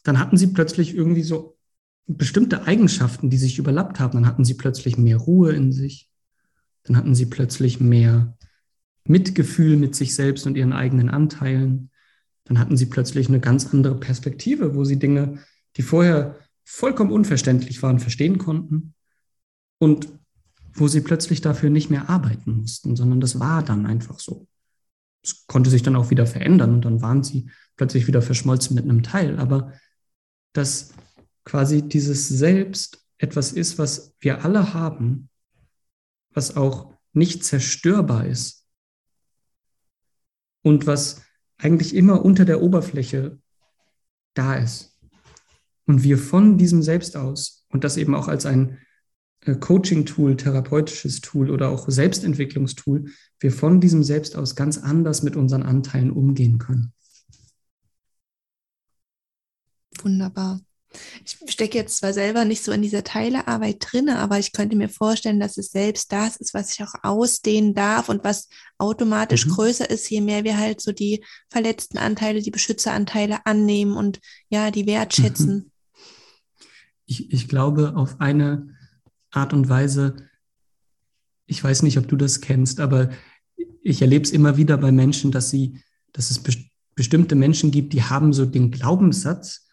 dann 0.03 0.19
hatten 0.19 0.37
sie 0.37 0.47
plötzlich 0.47 0.95
irgendwie 0.95 1.23
so 1.23 1.57
bestimmte 2.07 2.63
Eigenschaften, 2.63 3.29
die 3.29 3.37
sich 3.37 3.59
überlappt 3.59 3.99
haben. 3.99 4.13
Dann 4.13 4.25
hatten 4.25 4.45
sie 4.45 4.53
plötzlich 4.55 4.97
mehr 4.97 5.17
Ruhe 5.17 5.51
in 5.51 5.71
sich. 5.71 6.09
Dann 6.83 6.95
hatten 6.95 7.13
sie 7.13 7.25
plötzlich 7.25 7.79
mehr 7.79 8.37
Mitgefühl 9.03 9.75
mit 9.75 9.95
sich 9.95 10.15
selbst 10.15 10.47
und 10.47 10.55
ihren 10.55 10.73
eigenen 10.73 11.09
Anteilen. 11.09 11.91
Dann 12.45 12.59
hatten 12.59 12.77
sie 12.77 12.85
plötzlich 12.85 13.27
eine 13.27 13.41
ganz 13.41 13.73
andere 13.73 13.99
Perspektive, 13.99 14.75
wo 14.75 14.85
sie 14.85 14.97
Dinge, 14.97 15.39
die 15.75 15.81
vorher 15.81 16.37
vollkommen 16.63 17.11
unverständlich 17.11 17.83
waren, 17.83 17.99
verstehen 17.99 18.37
konnten. 18.37 18.93
Und 19.79 20.07
wo 20.79 20.87
sie 20.87 21.01
plötzlich 21.01 21.41
dafür 21.41 21.69
nicht 21.69 21.89
mehr 21.89 22.09
arbeiten 22.09 22.61
mussten, 22.61 22.95
sondern 22.95 23.19
das 23.19 23.39
war 23.39 23.63
dann 23.63 23.85
einfach 23.85 24.19
so. 24.19 24.47
Es 25.23 25.45
konnte 25.47 25.69
sich 25.69 25.83
dann 25.83 25.95
auch 25.95 26.09
wieder 26.09 26.25
verändern 26.25 26.73
und 26.75 26.85
dann 26.85 27.01
waren 27.01 27.23
sie 27.23 27.49
plötzlich 27.75 28.07
wieder 28.07 28.21
verschmolzen 28.21 28.75
mit 28.75 28.83
einem 28.83 29.03
Teil. 29.03 29.39
Aber 29.39 29.73
dass 30.53 30.93
quasi 31.43 31.81
dieses 31.81 32.29
Selbst 32.29 33.05
etwas 33.17 33.51
ist, 33.51 33.77
was 33.79 34.15
wir 34.19 34.45
alle 34.45 34.73
haben, 34.73 35.29
was 36.33 36.55
auch 36.55 36.93
nicht 37.13 37.43
zerstörbar 37.43 38.27
ist 38.27 38.65
und 40.61 40.85
was 40.85 41.23
eigentlich 41.57 41.95
immer 41.95 42.23
unter 42.23 42.45
der 42.45 42.61
Oberfläche 42.61 43.39
da 44.35 44.55
ist. 44.55 44.99
Und 45.85 46.03
wir 46.03 46.17
von 46.17 46.57
diesem 46.57 46.83
Selbst 46.83 47.17
aus 47.17 47.65
und 47.69 47.83
das 47.83 47.97
eben 47.97 48.13
auch 48.13 48.27
als 48.27 48.45
ein 48.45 48.77
Coaching-Tool, 49.55 50.38
therapeutisches 50.38 51.21
Tool 51.21 51.49
oder 51.49 51.69
auch 51.69 51.88
Selbstentwicklungstool, 51.88 53.05
wir 53.39 53.51
von 53.51 53.79
diesem 53.79 54.03
Selbst 54.03 54.36
aus 54.36 54.55
ganz 54.55 54.77
anders 54.77 55.23
mit 55.23 55.36
unseren 55.36 55.63
Anteilen 55.63 56.12
umgehen 56.12 56.57
können. 56.57 56.93
Wunderbar. 60.03 60.60
Ich 61.25 61.38
stecke 61.51 61.77
jetzt 61.77 61.97
zwar 61.97 62.13
selber 62.13 62.45
nicht 62.45 62.63
so 62.63 62.71
in 62.71 62.81
dieser 62.81 63.03
Teilearbeit 63.03 63.77
drin, 63.79 64.10
aber 64.10 64.39
ich 64.39 64.53
könnte 64.53 64.75
mir 64.75 64.89
vorstellen, 64.89 65.39
dass 65.39 65.57
es 65.57 65.71
selbst 65.71 66.12
das 66.12 66.38
ist, 66.38 66.53
was 66.53 66.73
ich 66.73 66.83
auch 66.83 66.93
ausdehnen 67.03 67.73
darf 67.73 68.10
und 68.10 68.23
was 68.23 68.47
automatisch 68.77 69.45
mhm. 69.45 69.51
größer 69.51 69.89
ist, 69.89 70.10
je 70.10 70.21
mehr 70.21 70.43
wir 70.43 70.57
halt 70.57 70.81
so 70.81 70.91
die 70.91 71.23
verletzten 71.49 71.97
Anteile, 71.97 72.41
die 72.41 72.51
Beschützeranteile 72.51 73.45
annehmen 73.45 73.95
und 73.95 74.19
ja, 74.49 74.71
die 74.71 74.86
wertschätzen. 74.86 75.55
Mhm. 75.55 75.71
Ich, 77.05 77.31
ich 77.31 77.47
glaube, 77.47 77.95
auf 77.95 78.19
eine 78.19 78.76
Art 79.31 79.53
und 79.53 79.69
Weise, 79.69 80.15
ich 81.45 81.63
weiß 81.63 81.83
nicht, 81.83 81.97
ob 81.97 82.07
du 82.07 82.15
das 82.15 82.41
kennst, 82.41 82.79
aber 82.79 83.09
ich 83.81 84.01
erlebe 84.01 84.23
es 84.23 84.31
immer 84.31 84.57
wieder 84.57 84.77
bei 84.77 84.91
Menschen, 84.91 85.31
dass 85.31 85.49
sie, 85.49 85.81
dass 86.11 86.29
es 86.29 86.43
bestimmte 86.95 87.35
Menschen 87.35 87.71
gibt, 87.71 87.93
die 87.93 88.03
haben 88.03 88.33
so 88.33 88.45
den 88.45 88.71
Glaubenssatz, 88.71 89.67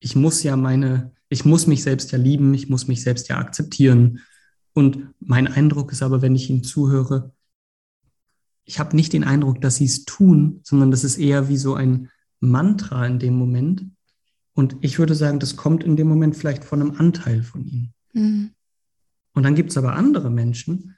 ich 0.00 0.16
muss 0.16 0.42
ja 0.42 0.56
meine, 0.56 1.12
ich 1.30 1.46
muss 1.46 1.66
mich 1.66 1.82
selbst 1.82 2.12
ja 2.12 2.18
lieben, 2.18 2.52
ich 2.52 2.68
muss 2.68 2.88
mich 2.88 3.02
selbst 3.02 3.28
ja 3.28 3.38
akzeptieren. 3.38 4.20
Und 4.74 5.08
mein 5.18 5.46
Eindruck 5.46 5.92
ist 5.92 6.02
aber, 6.02 6.20
wenn 6.20 6.34
ich 6.34 6.50
ihnen 6.50 6.62
zuhöre, 6.62 7.32
ich 8.66 8.78
habe 8.78 8.96
nicht 8.96 9.12
den 9.12 9.24
Eindruck, 9.24 9.60
dass 9.60 9.76
sie 9.76 9.86
es 9.86 10.04
tun, 10.04 10.60
sondern 10.62 10.90
das 10.90 11.04
ist 11.04 11.16
eher 11.16 11.48
wie 11.48 11.56
so 11.56 11.74
ein 11.74 12.10
Mantra 12.40 13.06
in 13.06 13.18
dem 13.18 13.34
Moment. 13.34 13.86
Und 14.52 14.76
ich 14.80 14.98
würde 14.98 15.14
sagen, 15.14 15.38
das 15.38 15.56
kommt 15.56 15.84
in 15.84 15.96
dem 15.96 16.08
Moment 16.08 16.36
vielleicht 16.36 16.64
von 16.64 16.80
einem 16.80 16.92
Anteil 16.92 17.42
von 17.42 17.64
ihnen. 17.64 17.94
Mhm. 18.12 18.50
Und 19.34 19.42
dann 19.42 19.54
gibt 19.54 19.70
es 19.70 19.76
aber 19.76 19.94
andere 19.94 20.30
Menschen, 20.30 20.96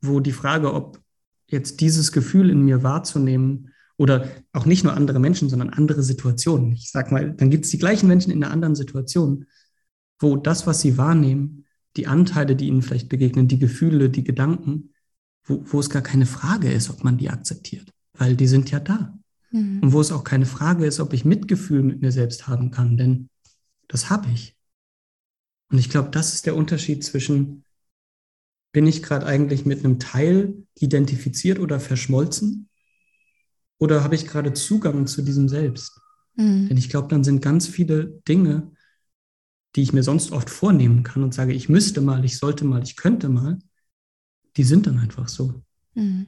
wo 0.00 0.20
die 0.20 0.32
Frage, 0.32 0.74
ob 0.74 1.00
jetzt 1.48 1.80
dieses 1.80 2.12
Gefühl 2.12 2.50
in 2.50 2.64
mir 2.64 2.82
wahrzunehmen 2.82 3.70
oder 3.96 4.28
auch 4.52 4.66
nicht 4.66 4.84
nur 4.84 4.94
andere 4.94 5.20
Menschen, 5.20 5.48
sondern 5.48 5.70
andere 5.70 6.02
Situationen. 6.02 6.72
Ich 6.72 6.90
sag 6.90 7.12
mal, 7.12 7.32
dann 7.32 7.50
gibt 7.50 7.64
es 7.64 7.70
die 7.70 7.78
gleichen 7.78 8.08
Menschen 8.08 8.32
in 8.32 8.42
einer 8.42 8.52
anderen 8.52 8.74
Situation, 8.74 9.46
wo 10.18 10.36
das, 10.36 10.66
was 10.66 10.80
sie 10.80 10.98
wahrnehmen, 10.98 11.64
die 11.96 12.06
Anteile, 12.06 12.56
die 12.56 12.66
ihnen 12.66 12.82
vielleicht 12.82 13.08
begegnen, 13.08 13.48
die 13.48 13.58
Gefühle, 13.58 14.10
die 14.10 14.24
Gedanken, 14.24 14.90
wo, 15.44 15.62
wo 15.64 15.80
es 15.80 15.88
gar 15.88 16.02
keine 16.02 16.26
Frage 16.26 16.70
ist, 16.70 16.90
ob 16.90 17.04
man 17.04 17.16
die 17.16 17.30
akzeptiert, 17.30 17.92
weil 18.14 18.36
die 18.36 18.46
sind 18.46 18.70
ja 18.70 18.80
da. 18.80 19.16
Mhm. 19.50 19.80
Und 19.82 19.92
wo 19.92 20.00
es 20.00 20.12
auch 20.12 20.24
keine 20.24 20.46
Frage 20.46 20.84
ist, 20.84 21.00
ob 21.00 21.12
ich 21.12 21.24
Mitgefühl 21.24 21.82
mit 21.82 22.02
mir 22.02 22.12
selbst 22.12 22.48
haben 22.48 22.70
kann, 22.70 22.96
denn 22.96 23.28
das 23.88 24.10
habe 24.10 24.28
ich. 24.30 24.55
Und 25.68 25.78
ich 25.78 25.90
glaube, 25.90 26.10
das 26.10 26.34
ist 26.34 26.46
der 26.46 26.56
Unterschied 26.56 27.04
zwischen, 27.04 27.64
bin 28.72 28.86
ich 28.86 29.02
gerade 29.02 29.26
eigentlich 29.26 29.64
mit 29.64 29.84
einem 29.84 29.98
Teil 29.98 30.66
identifiziert 30.74 31.58
oder 31.58 31.80
verschmolzen 31.80 32.68
oder 33.78 34.02
habe 34.02 34.14
ich 34.14 34.26
gerade 34.26 34.52
Zugang 34.52 35.06
zu 35.06 35.22
diesem 35.22 35.48
Selbst? 35.48 36.00
Mhm. 36.36 36.68
Denn 36.68 36.76
ich 36.76 36.88
glaube, 36.88 37.08
dann 37.08 37.24
sind 37.24 37.42
ganz 37.42 37.66
viele 37.66 38.06
Dinge, 38.28 38.72
die 39.74 39.82
ich 39.82 39.92
mir 39.92 40.02
sonst 40.02 40.32
oft 40.32 40.48
vornehmen 40.48 41.02
kann 41.02 41.22
und 41.22 41.34
sage, 41.34 41.52
ich 41.52 41.68
müsste 41.68 42.00
mal, 42.00 42.24
ich 42.24 42.38
sollte 42.38 42.64
mal, 42.64 42.82
ich 42.82 42.96
könnte 42.96 43.28
mal, 43.28 43.58
die 44.56 44.64
sind 44.64 44.86
dann 44.86 44.98
einfach 44.98 45.28
so. 45.28 45.62
Mhm. 45.94 46.26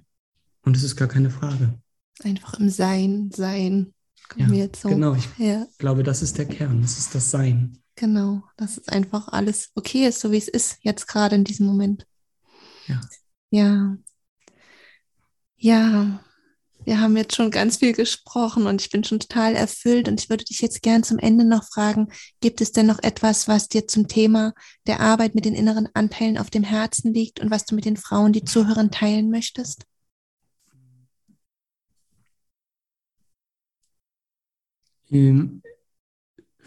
Und 0.62 0.76
es 0.76 0.82
ist 0.82 0.96
gar 0.96 1.08
keine 1.08 1.30
Frage. 1.30 1.80
Einfach 2.22 2.58
im 2.58 2.68
Sein, 2.68 3.30
Sein. 3.34 3.94
Ja, 4.36 4.48
so. 4.76 4.90
Genau, 4.90 5.14
ich 5.14 5.26
ja. 5.38 5.66
glaube, 5.78 6.02
das 6.02 6.20
ist 6.20 6.36
der 6.36 6.44
Kern, 6.44 6.82
das 6.82 6.98
ist 6.98 7.14
das 7.14 7.30
Sein. 7.30 7.78
Genau, 7.98 8.44
dass 8.56 8.78
es 8.78 8.86
einfach 8.86 9.26
alles 9.26 9.72
okay 9.74 10.06
ist, 10.06 10.20
so 10.20 10.30
wie 10.30 10.36
es 10.36 10.46
ist, 10.46 10.78
jetzt 10.82 11.08
gerade 11.08 11.34
in 11.34 11.42
diesem 11.42 11.66
Moment. 11.66 12.06
Ja. 12.86 13.00
Ja. 13.50 13.96
Ja, 15.56 16.20
wir 16.84 17.00
haben 17.00 17.16
jetzt 17.16 17.34
schon 17.34 17.50
ganz 17.50 17.78
viel 17.78 17.92
gesprochen 17.92 18.68
und 18.68 18.80
ich 18.80 18.90
bin 18.90 19.02
schon 19.02 19.18
total 19.18 19.56
erfüllt 19.56 20.06
und 20.06 20.20
ich 20.20 20.30
würde 20.30 20.44
dich 20.44 20.60
jetzt 20.60 20.82
gern 20.82 21.02
zum 21.02 21.18
Ende 21.18 21.44
noch 21.44 21.64
fragen, 21.64 22.06
gibt 22.40 22.60
es 22.60 22.70
denn 22.70 22.86
noch 22.86 23.02
etwas, 23.02 23.48
was 23.48 23.66
dir 23.66 23.88
zum 23.88 24.06
Thema 24.06 24.54
der 24.86 25.00
Arbeit 25.00 25.34
mit 25.34 25.44
den 25.44 25.54
inneren 25.54 25.88
Anteilen 25.94 26.38
auf 26.38 26.50
dem 26.50 26.62
Herzen 26.62 27.12
liegt 27.12 27.40
und 27.40 27.50
was 27.50 27.64
du 27.64 27.74
mit 27.74 27.84
den 27.84 27.96
Frauen, 27.96 28.32
die 28.32 28.44
zuhören, 28.44 28.92
teilen 28.92 29.28
möchtest? 29.28 29.86
Ähm, 35.10 35.62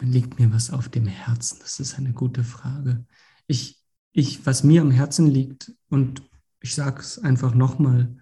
liegt 0.04 0.38
mir 0.38 0.52
was 0.52 0.70
auf 0.70 0.88
dem 0.88 1.06
Herzen? 1.06 1.58
Das 1.60 1.80
ist 1.80 1.98
eine 1.98 2.12
gute 2.12 2.44
Frage. 2.44 3.04
Ich, 3.46 3.82
ich, 4.12 4.44
was 4.46 4.64
mir 4.64 4.82
am 4.82 4.90
Herzen 4.90 5.26
liegt, 5.26 5.72
und 5.88 6.22
ich 6.60 6.74
sage 6.74 7.00
es 7.00 7.18
einfach 7.18 7.54
nochmal, 7.54 8.16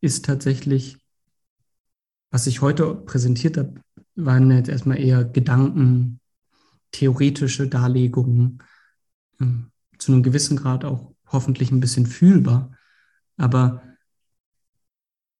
ist 0.00 0.24
tatsächlich 0.24 1.02
was 2.32 2.46
ich 2.46 2.62
heute 2.62 2.94
präsentiert 2.94 3.58
habe, 3.58 3.74
waren 4.16 4.50
jetzt 4.50 4.70
erstmal 4.70 4.98
eher 4.98 5.22
Gedanken, 5.22 6.18
theoretische 6.90 7.68
Darlegungen, 7.68 8.62
ähm, 9.38 9.70
zu 9.98 10.12
einem 10.12 10.22
gewissen 10.22 10.56
Grad 10.56 10.84
auch 10.84 11.14
hoffentlich 11.26 11.70
ein 11.70 11.80
bisschen 11.80 12.06
fühlbar. 12.06 12.76
Aber 13.36 13.82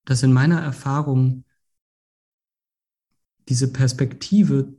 dass 0.05 0.23
in 0.23 0.33
meiner 0.33 0.61
Erfahrung 0.61 1.45
diese 3.49 3.73
Perspektive 3.73 4.75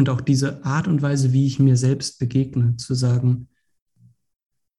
und 0.00 0.08
auch 0.08 0.22
diese 0.22 0.64
Art 0.64 0.88
und 0.88 1.02
Weise, 1.02 1.34
wie 1.34 1.46
ich 1.46 1.58
mir 1.58 1.76
selbst 1.76 2.18
begegne, 2.18 2.74
zu 2.78 2.94
sagen, 2.94 3.48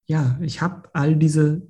ja, 0.08 0.40
ich 0.42 0.62
habe 0.64 0.90
all 0.96 1.16
diese 1.16 1.68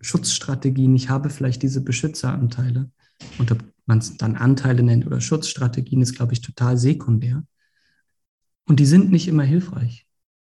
Schutzstrategien, 0.00 0.94
ich 0.94 1.08
habe 1.08 1.28
vielleicht 1.28 1.64
diese 1.64 1.80
Beschützeranteile 1.80 2.92
und 3.38 3.50
ob 3.50 3.64
man 3.86 3.98
es 3.98 4.16
dann 4.18 4.36
Anteile 4.36 4.84
nennt 4.84 5.04
oder 5.04 5.20
Schutzstrategien, 5.20 6.00
ist, 6.00 6.14
glaube 6.14 6.32
ich, 6.32 6.42
total 6.42 6.78
sekundär. 6.78 7.44
Und 8.68 8.78
die 8.78 8.86
sind 8.86 9.10
nicht 9.10 9.26
immer 9.26 9.42
hilfreich. 9.42 10.06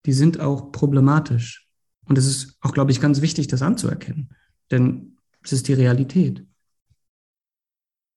Die 0.08 0.14
sind 0.14 0.40
auch 0.40 0.72
problematisch. 0.72 1.70
Und 2.06 2.18
es 2.18 2.26
ist 2.26 2.58
auch, 2.62 2.74
glaube 2.74 2.90
ich, 2.90 3.00
ganz 3.00 3.22
wichtig, 3.22 3.46
das 3.46 3.62
anzuerkennen. 3.62 4.34
Denn 4.72 5.18
es 5.44 5.54
ist 5.54 5.68
die 5.68 5.74
Realität. 5.74 6.48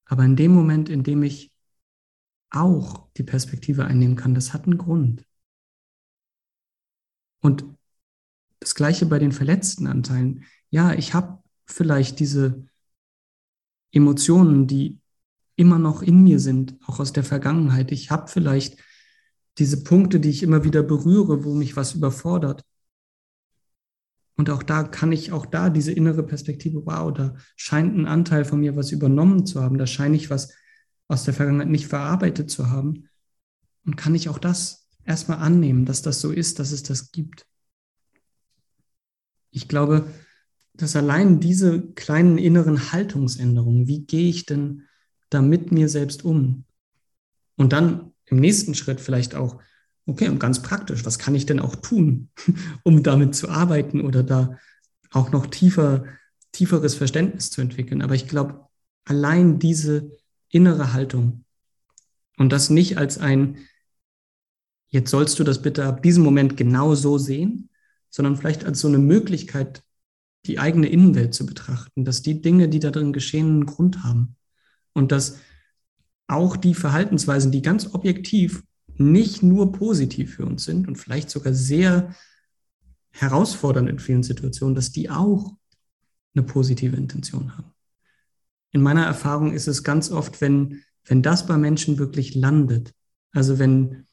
Aber 0.07 0.25
in 0.25 0.37
dem 0.37 0.53
Moment, 0.53 0.89
in 0.89 1.03
dem 1.03 1.23
ich 1.23 1.52
auch 2.53 3.09
die 3.17 3.23
Perspektive 3.23 3.85
einnehmen 3.85 4.17
kann, 4.17 4.35
das 4.35 4.53
hat 4.53 4.65
einen 4.65 4.79
Grund. 4.79 5.25
Und 7.41 7.65
das 8.61 8.75
gleiche 8.75 9.07
bei 9.07 9.19
den 9.19 9.33
verletzten 9.33 9.87
Anteilen. 9.87 10.45
Ja, 10.71 10.93
ich 10.95 11.15
habe 11.15 11.43
vielleicht 11.67 12.21
diese 12.21 12.67
Emotionen, 13.91 14.67
die 14.67 15.01
immer 15.57 15.79
noch 15.79 16.03
in 16.03 16.23
mir 16.23 16.39
sind, 16.39 16.79
auch 16.87 17.01
aus 17.01 17.13
der 17.13 17.25
Vergangenheit. 17.25 17.93
Ich 17.93 18.11
habe 18.11 18.29
vielleicht 18.29 18.79
diese 19.59 19.83
Punkte, 19.83 20.21
die 20.21 20.31
ich 20.31 20.43
immer 20.43 20.65
wieder 20.65 20.83
berühre, 20.83 21.45
wo 21.45 21.55
mich 21.55 21.77
was 21.77 21.95
überfordert. 21.95 22.65
Und 24.37 24.49
auch 24.49 24.63
da 24.63 24.85
kann 24.85 25.13
ich 25.13 25.33
auch 25.33 25.45
da 25.45 25.69
diese 25.69 25.93
innere 25.93 26.23
Perspektive, 26.23 26.87
wow, 26.87 27.13
da 27.13 27.35
scheint 27.57 27.97
ein 27.97 28.07
Anteil 28.07 28.45
von 28.45 28.61
mir 28.61 28.77
was 28.77 28.91
übernommen 28.91 29.45
zu 29.45 29.63
haben, 29.63 29.77
da 29.77 29.87
scheine 29.87 30.17
ich 30.17 30.31
was 30.31 30.55
aus 31.13 31.25
der 31.25 31.35
Vergangenheit 31.35 31.69
nicht 31.69 31.87
verarbeitet 31.87 32.51
zu 32.51 32.71
haben. 32.71 33.09
Und 33.85 33.97
kann 33.97 34.15
ich 34.15 34.29
auch 34.29 34.39
das 34.39 34.89
erstmal 35.05 35.39
annehmen, 35.39 35.85
dass 35.85 36.03
das 36.03 36.21
so 36.21 36.31
ist, 36.31 36.59
dass 36.59 36.73
es 36.73 36.83
das 36.83 37.13
gibt. 37.13 37.47
Ich 39.51 39.69
glaube, 39.69 40.07
dass 40.75 40.97
allein 40.97 41.39
diese 41.41 41.83
kleinen 41.93 42.39
inneren 42.39 42.93
Haltungsänderungen, 42.93 43.87
wie 43.87 44.07
gehe 44.07 44.31
ich 44.31 44.47
denn 44.47 44.85
da 45.29 45.43
mit 45.43 45.71
mir 45.71 45.89
selbst 45.89 46.25
um? 46.25 46.65
Und 47.57 47.73
dann 47.73 48.13
im 48.27 48.41
nächsten 48.41 48.75
Schritt 48.75 49.01
vielleicht 49.01 49.35
auch, 49.35 49.61
okay, 50.07 50.29
und 50.29 50.39
ganz 50.39 50.63
praktisch, 50.63 51.05
was 51.05 51.19
kann 51.19 51.35
ich 51.35 51.45
denn 51.45 51.61
auch 51.61 51.77
tun, 51.77 52.31
um 52.85 53.03
damit 53.03 53.35
zu 53.35 53.51
arbeiten 53.51 54.01
oder 54.01 54.23
da 54.23 54.59
auch 55.11 55.31
noch 55.31 55.47
tiefer, 55.47 56.05
tieferes 56.53 56.95
Verständnis 56.95 57.51
zu 57.51 57.61
entwickeln? 57.61 58.01
Aber 58.01 58.15
ich 58.15 58.29
glaube, 58.29 58.67
allein 59.05 59.59
diese 59.59 60.11
innere 60.53 60.93
Haltung 60.93 61.45
und 62.39 62.53
das 62.53 62.71
nicht 62.71 62.99
als 62.99 63.19
ein, 63.19 63.59
jetzt 64.89 65.11
sollst 65.11 65.39
du 65.39 65.45
das 65.45 65.63
bitte 65.63 65.85
ab 65.85 66.03
diesem 66.03 66.23
Moment 66.23 66.57
genau 66.57 66.95
so 66.95 67.19
sehen, 67.19 67.71
sondern 68.11 68.37
vielleicht 68.37 68.65
als 68.65 68.81
so 68.81 68.89
eine 68.89 68.99
Möglichkeit, 68.99 69.83
die 70.47 70.59
eigene 70.59 70.89
Innenwelt 70.89 71.35
zu 71.35 71.47
betrachten, 71.47 72.05
dass 72.05 72.23
die 72.23 72.43
Dinge, 72.43 72.69
die 72.69 72.81
da 72.81 72.91
drin 72.91 73.13
geschehen, 73.13 73.47
einen 73.47 73.67
Grund 73.67 74.05
haben. 74.05 74.37
Und 74.93 75.13
dass 75.13 75.39
auch 76.27 76.57
die 76.57 76.75
Verhaltensweisen, 76.75 77.53
die 77.53 77.63
ganz 77.63 77.95
objektiv 77.95 78.63
nicht 78.97 79.43
nur 79.43 79.73
positiv 79.73 80.35
für 80.35 80.45
uns 80.45 80.65
sind 80.65 80.89
und 80.89 80.97
vielleicht 80.97 81.31
sogar 81.31 81.55
sehr 81.55 82.15
herausfordernd 83.11 83.89
in 83.89 83.99
vielen 83.99 84.23
Situationen, 84.23 84.75
dass 84.75 84.93
die 84.93 85.09
auch 85.09 85.55
eine 86.35 86.45
positive 86.45 86.97
Intention 86.97 87.57
haben. 87.57 87.73
In 88.73 88.83
meiner 88.83 89.05
Erfahrung 89.05 89.53
ist 89.53 89.69
es 89.69 89.85
ganz 89.85 90.11
oft, 90.11 90.41
wenn, 90.41 90.83
wenn 91.05 91.23
das 91.23 91.47
bei 91.47 91.57
Menschen 91.57 91.99
wirklich 91.99 92.35
landet, 92.35 92.95
Also 93.33 93.59
wenn 93.59 94.07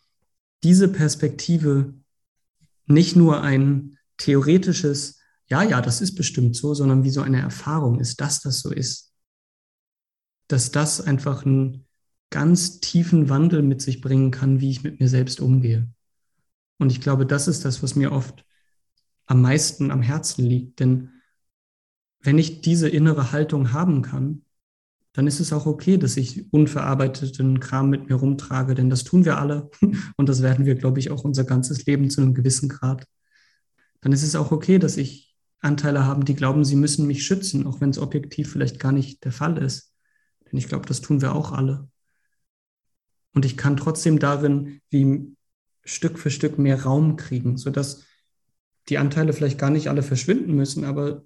diese 0.63 0.87
Perspektive 0.89 1.93
nicht 2.85 3.15
nur 3.15 3.41
ein 3.41 3.97
theoretisches, 4.17 5.19
ja, 5.47 5.63
ja, 5.63 5.81
das 5.81 6.01
ist 6.01 6.15
bestimmt 6.15 6.55
so, 6.55 6.73
sondern 6.73 7.03
wie 7.03 7.09
so 7.09 7.21
eine 7.21 7.39
Erfahrung 7.39 7.99
ist, 7.99 8.19
dass 8.19 8.41
das 8.41 8.59
so 8.59 8.71
ist, 8.71 9.13
dass 10.47 10.71
das 10.71 10.99
einfach 10.99 11.45
einen 11.45 11.85
ganz 12.29 12.79
tiefen 12.79 13.29
Wandel 13.29 13.61
mit 13.61 13.81
sich 13.81 14.01
bringen 14.01 14.31
kann, 14.31 14.59
wie 14.59 14.69
ich 14.69 14.83
mit 14.83 14.99
mir 14.99 15.07
selbst 15.07 15.39
umgehe. 15.39 15.89
Und 16.77 16.91
ich 16.91 17.01
glaube, 17.01 17.25
das 17.25 17.47
ist 17.47 17.65
das, 17.65 17.81
was 17.81 17.95
mir 17.95 18.11
oft 18.11 18.45
am 19.25 19.41
meisten 19.41 19.91
am 19.91 20.01
Herzen 20.01 20.45
liegt. 20.45 20.79
Denn 20.79 21.11
wenn 22.21 22.37
ich 22.37 22.61
diese 22.61 22.89
innere 22.89 23.31
Haltung 23.31 23.73
haben 23.73 24.01
kann, 24.01 24.43
dann 25.13 25.27
ist 25.27 25.39
es 25.39 25.53
auch 25.53 25.65
okay, 25.65 25.97
dass 25.97 26.17
ich 26.17 26.51
unverarbeiteten 26.53 27.59
Kram 27.59 27.89
mit 27.89 28.09
mir 28.09 28.15
rumtrage, 28.15 28.75
denn 28.75 28.89
das 28.89 29.03
tun 29.03 29.25
wir 29.25 29.37
alle 29.37 29.69
und 30.17 30.29
das 30.29 30.41
werden 30.41 30.65
wir, 30.65 30.75
glaube 30.75 30.99
ich, 30.99 31.11
auch 31.11 31.23
unser 31.23 31.43
ganzes 31.43 31.85
Leben 31.85 32.09
zu 32.09 32.21
einem 32.21 32.33
gewissen 32.33 32.69
Grad. 32.69 33.05
Dann 34.01 34.11
ist 34.11 34.23
es 34.23 34.35
auch 34.35 34.51
okay, 34.51 34.77
dass 34.79 34.97
ich 34.97 35.35
Anteile 35.61 36.05
habe, 36.05 36.23
die 36.23 36.35
glauben, 36.35 36.63
sie 36.63 36.75
müssen 36.75 37.07
mich 37.07 37.25
schützen, 37.25 37.67
auch 37.67 37.81
wenn 37.81 37.89
es 37.89 37.99
objektiv 37.99 38.51
vielleicht 38.51 38.79
gar 38.79 38.91
nicht 38.91 39.25
der 39.25 39.31
Fall 39.31 39.57
ist. 39.57 39.93
Denn 40.49 40.57
ich 40.57 40.67
glaube, 40.67 40.85
das 40.85 41.01
tun 41.01 41.21
wir 41.21 41.35
auch 41.35 41.51
alle. 41.51 41.89
Und 43.33 43.45
ich 43.45 43.57
kann 43.57 43.77
trotzdem 43.77 44.19
darin 44.19 44.81
wie 44.89 45.35
Stück 45.83 46.17
für 46.17 46.31
Stück 46.31 46.57
mehr 46.57 46.83
Raum 46.83 47.15
kriegen, 47.17 47.57
sodass 47.57 48.05
die 48.87 48.97
Anteile 48.97 49.33
vielleicht 49.33 49.59
gar 49.59 49.69
nicht 49.69 49.89
alle 49.89 50.01
verschwinden 50.01 50.53
müssen, 50.53 50.83
aber 50.83 51.23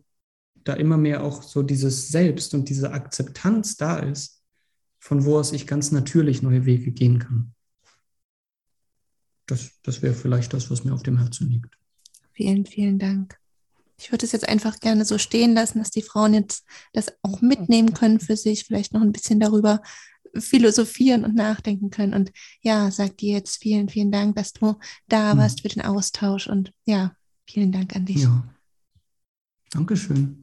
da 0.64 0.74
immer 0.74 0.98
mehr 0.98 1.24
auch 1.24 1.44
so 1.44 1.64
dieses 1.64 2.10
Selbst 2.10 2.54
und 2.54 2.70
diese 2.70 2.92
Akzeptanz 2.92 3.78
da 3.78 4.00
ist, 4.00 4.42
von 5.00 5.26
wo 5.26 5.38
aus 5.38 5.52
ich 5.52 5.68
ganz 5.68 5.92
natürlich 5.92 6.42
neue 6.42 6.66
Wege 6.66 6.92
gehen 6.92 7.20
kann. 7.20 7.54
Das, 9.46 9.72
das 9.84 10.02
wäre 10.02 10.14
vielleicht 10.14 10.54
das, 10.54 10.72
was 10.72 10.86
mir 10.86 10.94
auf 10.94 11.04
dem 11.04 11.18
Herzen 11.18 11.50
liegt. 11.50 11.78
Vielen, 12.32 12.66
vielen 12.66 13.00
Dank. 13.00 13.38
Ich 13.98 14.12
würde 14.12 14.26
es 14.26 14.32
jetzt 14.32 14.48
einfach 14.48 14.80
gerne 14.80 15.06
so 15.06 15.18
stehen 15.18 15.54
lassen, 15.54 15.80
dass 15.80 15.92
die 15.92 16.02
Frauen 16.02 16.34
jetzt 16.34 16.66
das 16.94 17.12
auch 17.22 17.42
mitnehmen 17.42 17.94
können 17.94 18.20
für 18.20 18.38
sich, 18.38 18.64
vielleicht 18.64 18.94
noch 18.94 19.02
ein 19.02 19.12
bisschen 19.12 19.40
darüber 19.40 19.82
philosophieren 20.36 21.26
und 21.26 21.36
nachdenken 21.36 21.90
können. 21.90 22.14
Und 22.14 22.32
ja, 22.62 22.90
sag 22.90 23.18
dir 23.18 23.34
jetzt 23.34 23.62
vielen, 23.62 23.90
vielen 23.90 24.12
Dank, 24.12 24.36
dass 24.36 24.54
du 24.54 24.76
da 25.08 25.34
mhm. 25.34 25.40
warst 25.40 25.62
für 25.62 25.68
den 25.68 25.84
Austausch. 25.84 26.48
Und 26.48 26.74
ja, 26.86 27.16
vielen 27.46 27.72
Dank 27.72 27.96
an 27.96 28.06
dich. 28.06 28.24
Ja. 28.24 28.44
Dankeschön. 29.72 30.43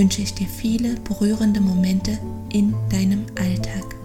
wünsche 0.00 0.22
ich 0.22 0.32
dir 0.32 0.48
viele 0.48 0.94
berührende 1.00 1.60
Momente 1.60 2.18
in 2.50 2.74
deinem 2.88 3.26
Alltag. 3.38 3.99